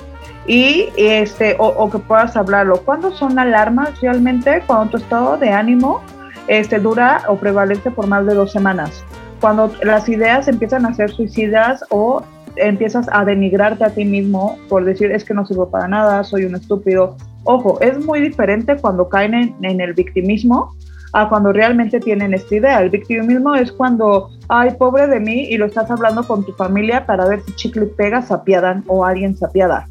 y 0.48 0.90
este 0.98 1.56
o, 1.60 1.90
que 1.90 2.00
puedas 2.00 2.36
hablarlo. 2.36 2.82
¿Cuándo 2.82 3.12
son 3.12 3.40
alarmas 3.40 4.00
realmente? 4.02 4.62
Cuando 4.68 4.92
tu 4.92 4.98
estado 4.98 5.38
de 5.38 5.50
ánimo 5.50 6.02
este, 6.48 6.80
dura 6.80 7.22
o 7.28 7.38
prevalece 7.38 7.92
por 7.92 8.08
más 8.08 8.26
de 8.26 8.34
dos 8.34 8.52
semanas. 8.52 9.04
Cuando 9.40 9.72
las 9.84 10.08
ideas 10.10 10.48
empiezan 10.48 10.86
a 10.86 10.94
ser 10.94 11.12
suicidas 11.12 11.84
o 11.90 12.24
empiezas 12.56 13.08
a 13.12 13.26
denigrarte 13.26 13.84
a 13.84 13.90
ti 13.90 14.06
mismo 14.06 14.58
por 14.70 14.86
decir 14.86 15.12
es 15.12 15.24
que 15.24 15.34
no 15.34 15.46
sirvo 15.46 15.70
para 15.70 15.88
nada, 15.88 16.24
soy 16.24 16.46
un 16.46 16.56
estúpido. 16.56 17.18
Ojo, 17.46 17.80
es 17.82 18.04
muy 18.06 18.22
diferente 18.22 18.78
cuando 18.78 19.10
caen 19.10 19.56
en, 19.62 19.82
el 19.82 19.94
victimismo 19.94 20.74
a 21.12 21.30
cuando 21.30 21.52
realmente 21.52 22.00
tienen 22.00 22.34
esta 22.34 22.56
idea. 22.56 22.82
El 22.82 22.90
victimismo 22.90 23.54
es 23.56 23.72
cuando, 23.72 24.30
ay, 24.48 24.72
pobre 24.80 25.08
de 25.08 25.20
mí, 25.20 25.48
y 25.50 25.58
lo 25.58 25.66
estás 25.66 25.92
hablando 25.92 26.24
con 26.26 26.44
tu 26.44 26.54
familia 26.54 27.06
para 27.06 27.26
ver 27.28 27.42
si 27.42 27.54
chicle 27.54 27.86
pega, 27.86 28.22
se 28.22 28.34
apiadan 28.34 28.84
o 28.88 29.06
alguien 29.06 29.36
se 29.36 29.46
apiada. 29.46 29.88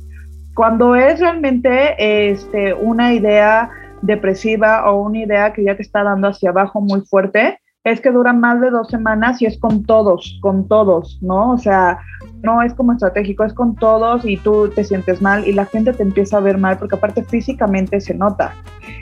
Cuando 0.55 0.95
es 0.95 1.21
realmente 1.21 2.31
este, 2.31 2.75
una 2.75 3.15
idea 3.15 3.71
depresiva 4.03 4.91
o 4.91 5.03
una 5.03 5.19
idea 5.21 5.53
que 5.53 5.65
ya 5.65 5.77
te 5.77 5.83
está 5.83 6.03
dando 6.03 6.29
hacia 6.29 6.51
abajo 6.51 6.81
muy 6.81 7.01
fuerte, 7.03 7.59
es 7.85 8.01
que 8.01 8.13
dura 8.13 8.33
más 8.33 8.61
de 8.61 8.71
dos 8.71 8.89
semanas 8.89 9.43
y 9.43 9.47
es 9.47 9.59
con 9.59 9.85
todos, 9.85 10.39
con 10.41 10.69
todos, 10.69 11.19
¿no? 11.21 11.51
O 11.51 11.59
sea, 11.59 11.99
no 12.43 12.63
es 12.63 12.75
como 12.75 12.93
estratégico, 12.93 13.45
es 13.45 13.55
con 13.55 13.75
todos 13.75 14.25
y 14.25 14.37
tú 14.37 14.69
te 14.69 14.85
sientes 14.85 15.21
mal 15.21 15.47
y 15.47 15.53
la 15.53 15.67
gente 15.67 15.93
te 15.93 16.03
empieza 16.03 16.37
a 16.37 16.41
ver 16.41 16.59
mal 16.59 16.79
porque 16.79 16.95
aparte 16.95 17.25
físicamente 17.25 18.01
se 18.01 18.15
nota. 18.15 18.55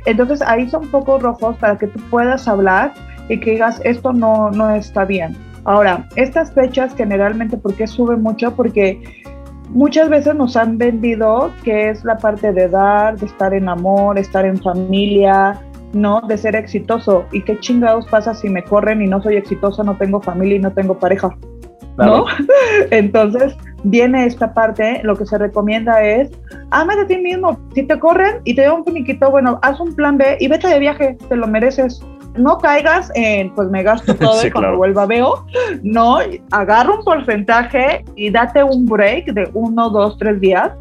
Entonces 0.06 0.40
ahí 0.42 0.68
son 0.70 0.88
pocos 0.88 1.22
rojos 1.22 1.56
para 1.56 1.76
que 1.76 1.88
tú 1.88 2.00
puedas 2.10 2.48
hablar 2.48 2.94
y 3.28 3.38
que 3.38 3.52
digas, 3.52 3.80
esto 3.84 4.12
no, 4.12 4.50
no 4.50 4.70
está 4.70 5.04
bien. 5.04 5.36
Ahora, 5.64 6.08
estas 6.16 6.52
fechas 6.52 6.94
generalmente, 6.96 7.58
¿por 7.58 7.74
qué 7.74 7.86
sube 7.86 8.16
mucho? 8.16 8.56
Porque 8.56 9.19
muchas 9.70 10.08
veces 10.08 10.34
nos 10.34 10.56
han 10.56 10.78
vendido 10.78 11.52
que 11.64 11.90
es 11.90 12.04
la 12.04 12.18
parte 12.18 12.52
de 12.52 12.68
dar, 12.68 13.18
de 13.18 13.26
estar 13.26 13.54
en 13.54 13.68
amor, 13.68 14.18
estar 14.18 14.44
en 14.44 14.58
familia, 14.58 15.60
¿no? 15.92 16.20
De 16.22 16.36
ser 16.36 16.56
exitoso. 16.56 17.24
¿Y 17.32 17.42
qué 17.42 17.58
chingados 17.58 18.06
pasa 18.08 18.34
si 18.34 18.48
me 18.48 18.62
corren 18.62 19.02
y 19.02 19.06
no 19.06 19.22
soy 19.22 19.36
exitoso, 19.36 19.82
no 19.82 19.96
tengo 19.96 20.20
familia 20.20 20.56
y 20.56 20.60
no 20.60 20.72
tengo 20.72 20.98
pareja? 20.98 21.36
¿No? 21.96 22.24
Entonces 22.90 23.56
viene 23.82 24.26
esta 24.26 24.52
parte, 24.54 25.00
lo 25.02 25.16
que 25.16 25.26
se 25.26 25.38
recomienda 25.38 26.02
es, 26.02 26.30
ama 26.70 26.94
de 26.96 27.06
ti 27.06 27.16
mismo, 27.16 27.58
si 27.74 27.82
te 27.82 27.98
corren 27.98 28.40
y 28.44 28.54
te 28.54 28.62
da 28.62 28.74
un 28.74 28.84
finiquito, 28.84 29.30
bueno, 29.30 29.58
haz 29.62 29.80
un 29.80 29.94
plan 29.94 30.18
B 30.18 30.36
y 30.40 30.48
vete 30.48 30.68
de 30.68 30.78
viaje, 30.78 31.16
te 31.28 31.36
lo 31.36 31.46
mereces. 31.46 32.02
No 32.36 32.58
caigas 32.58 33.10
en, 33.14 33.54
pues 33.54 33.68
me 33.70 33.82
gasto 33.82 34.14
todo 34.14 34.46
y 34.46 34.50
cuando 34.50 34.76
vuelva 34.76 35.06
veo, 35.06 35.44
no, 35.82 36.18
agarra 36.50 36.94
un 36.94 37.04
porcentaje 37.04 38.04
y 38.16 38.30
date 38.30 38.62
un 38.62 38.86
break 38.86 39.32
de 39.32 39.50
uno, 39.54 39.90
dos, 39.90 40.16
tres 40.18 40.40
días 40.40 40.72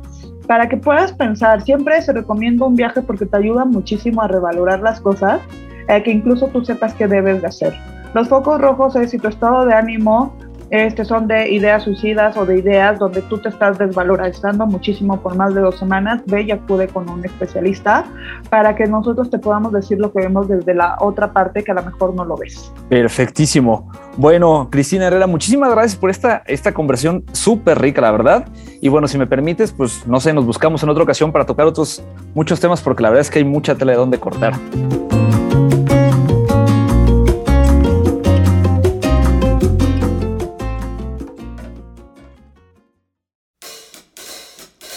para 0.48 0.68
que 0.68 0.78
puedas 0.78 1.14
pensar. 1.14 1.62
Siempre 1.62 2.02
se 2.02 2.12
recomienda 2.12 2.66
un 2.66 2.76
viaje 2.76 3.02
porque 3.02 3.26
te 3.26 3.38
ayuda 3.38 3.66
muchísimo 3.66 4.22
a 4.22 4.28
revalorar 4.28 4.80
las 4.80 5.00
cosas, 5.00 5.42
eh, 5.88 6.02
que 6.02 6.12
incluso 6.12 6.48
tú 6.48 6.66
sepas 6.66 6.94
qué 6.96 7.08
debes 7.08 7.42
de 7.42 7.48
hacer. 7.48 7.74
Los 8.16 8.28
focos 8.30 8.60
rojos 8.60 8.96
es 8.96 9.12
si 9.12 9.20
tu 9.20 9.28
estado 9.28 9.66
de 9.66 9.76
ánimo 9.76 10.36
este, 10.72 11.06
son 11.06 11.28
de 11.28 11.50
ideas 11.52 11.84
suicidas 11.84 12.38
o 12.38 12.46
de 12.46 12.60
ideas 12.60 13.00
donde 13.00 13.22
tú 13.24 13.38
te 13.40 13.50
estás 13.50 13.78
desvalorizando 13.78 14.66
muchísimo 14.66 15.20
por 15.20 15.36
más 15.36 15.54
de 15.56 15.62
dos 15.62 15.80
semanas, 15.80 16.22
ve 16.26 16.44
y 16.44 16.52
acude 16.52 16.88
con 16.88 17.10
un 17.10 17.26
especialista 17.26 18.06
para 18.50 18.76
que 18.76 18.86
nosotros 18.86 19.30
te 19.30 19.40
podamos 19.40 19.74
decir 19.74 20.00
lo 20.00 20.12
que 20.12 20.20
vemos 20.20 20.48
desde 20.48 20.74
la 20.74 20.96
otra 21.00 21.34
parte 21.34 21.64
que 21.64 21.72
a 21.72 21.76
lo 21.76 21.84
mejor 21.84 22.14
no 22.14 22.26
lo 22.26 22.38
ves. 22.38 22.72
Perfectísimo. 22.90 23.90
Bueno, 24.18 24.68
Cristina 24.70 25.08
Herrera, 25.08 25.28
muchísimas 25.28 25.72
gracias 25.72 25.96
por 25.96 26.10
esta, 26.10 26.44
esta 26.46 26.74
conversación 26.74 27.24
súper 27.32 27.80
rica, 27.80 28.02
la 28.02 28.12
verdad. 28.12 28.48
Y 28.82 28.90
bueno, 28.90 29.08
si 29.08 29.18
me 29.18 29.28
permites, 29.28 29.72
pues 29.72 30.06
no 30.06 30.20
sé, 30.20 30.34
nos 30.34 30.46
buscamos 30.46 30.84
en 30.84 30.90
otra 30.90 31.04
ocasión 31.04 31.32
para 31.32 31.46
tocar 31.46 31.66
otros 31.66 32.04
muchos 32.34 32.60
temas 32.60 32.82
porque 32.82 33.04
la 33.04 33.10
verdad 33.10 33.22
es 33.22 33.32
que 33.32 33.40
hay 33.40 33.46
mucha 33.46 33.76
tela 33.76 33.94
de 33.94 33.98
dónde 33.98 34.20
cortar. 34.20 34.54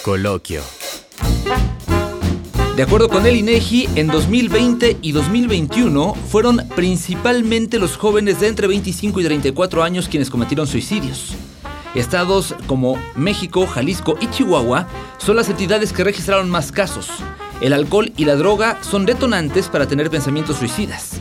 Coloquio. 0.03 0.63
De 2.77 2.83
acuerdo 2.83 3.09
con 3.09 3.25
el 3.27 3.37
INEGI, 3.37 3.89
en 3.95 4.09
2020 4.09 4.99
y 5.01 5.13
2021 5.13 6.15
fueron 6.15 6.69
principalmente 6.75 7.79
los 7.79 7.97
jóvenes 7.97 8.41
de 8.41 8.49
entre 8.49 8.67
25 8.67 9.21
y 9.21 9.25
34 9.25 9.83
años 9.83 10.09
quienes 10.09 10.31
cometieron 10.31 10.67
suicidios. 10.67 11.35
Estados 11.95 12.55
como 12.67 12.99
México, 13.15 13.67
Jalisco 13.67 14.17
y 14.21 14.29
Chihuahua 14.31 14.89
son 15.19 15.37
las 15.37 15.49
entidades 15.49 15.93
que 15.93 16.05
registraron 16.05 16.51
más 16.51 16.73
casos. 16.73 17.09
El 17.61 17.73
alcohol 17.73 18.13
y 18.17 18.25
la 18.25 18.35
droga 18.35 18.79
son 18.83 19.07
detonantes 19.07 19.69
para 19.69 19.87
tener 19.87 20.11
pensamientos 20.11 20.57
suicidas. 20.57 21.21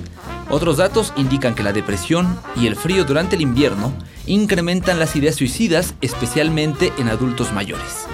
Otros 0.50 0.78
datos 0.78 1.14
indican 1.18 1.54
que 1.54 1.64
la 1.64 1.74
depresión 1.74 2.40
y 2.56 2.66
el 2.66 2.76
frío 2.76 3.04
durante 3.04 3.36
el 3.36 3.42
invierno 3.42 3.94
incrementan 4.26 5.00
las 5.00 5.16
ideas 5.16 5.36
suicidas, 5.36 5.94
especialmente 6.02 6.92
en 6.98 7.10
adultos 7.10 7.54
mayores. 7.54 8.08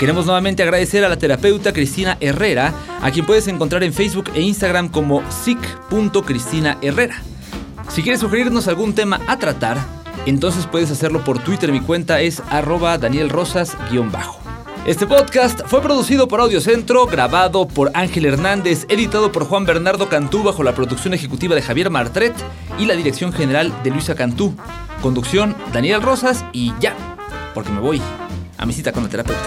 Queremos 0.00 0.24
nuevamente 0.24 0.62
agradecer 0.62 1.04
a 1.04 1.10
la 1.10 1.18
terapeuta 1.18 1.74
Cristina 1.74 2.16
Herrera, 2.20 2.72
a 3.02 3.10
quien 3.10 3.26
puedes 3.26 3.48
encontrar 3.48 3.84
en 3.84 3.92
Facebook 3.92 4.30
e 4.34 4.40
Instagram 4.40 4.88
como 4.88 5.22
sic.cristinaherrera. 5.30 7.22
Si 7.90 8.02
quieres 8.02 8.22
sugerirnos 8.22 8.66
algún 8.66 8.94
tema 8.94 9.20
a 9.26 9.36
tratar, 9.36 9.76
entonces 10.24 10.66
puedes 10.66 10.90
hacerlo 10.90 11.22
por 11.22 11.38
Twitter. 11.40 11.70
Mi 11.70 11.82
cuenta 11.82 12.22
es 12.22 12.42
arroba 12.48 12.96
danielrosas-bajo. 12.96 14.40
Este 14.86 15.06
podcast 15.06 15.60
fue 15.66 15.82
producido 15.82 16.28
por 16.28 16.40
Audiocentro, 16.40 17.04
grabado 17.04 17.68
por 17.68 17.90
Ángel 17.92 18.24
Hernández, 18.24 18.86
editado 18.88 19.30
por 19.30 19.44
Juan 19.44 19.66
Bernardo 19.66 20.08
Cantú 20.08 20.42
bajo 20.42 20.62
la 20.62 20.74
producción 20.74 21.12
ejecutiva 21.12 21.54
de 21.54 21.60
Javier 21.60 21.90
Martret 21.90 22.32
y 22.78 22.86
la 22.86 22.96
dirección 22.96 23.34
general 23.34 23.70
de 23.82 23.90
Luisa 23.90 24.14
Cantú. 24.14 24.54
Conducción 25.02 25.54
Daniel 25.74 26.00
Rosas 26.00 26.46
y 26.54 26.72
ya, 26.80 26.96
porque 27.52 27.70
me 27.70 27.80
voy 27.80 28.00
a 28.56 28.64
mi 28.64 28.72
cita 28.72 28.92
con 28.92 29.02
la 29.02 29.10
terapeuta. 29.10 29.46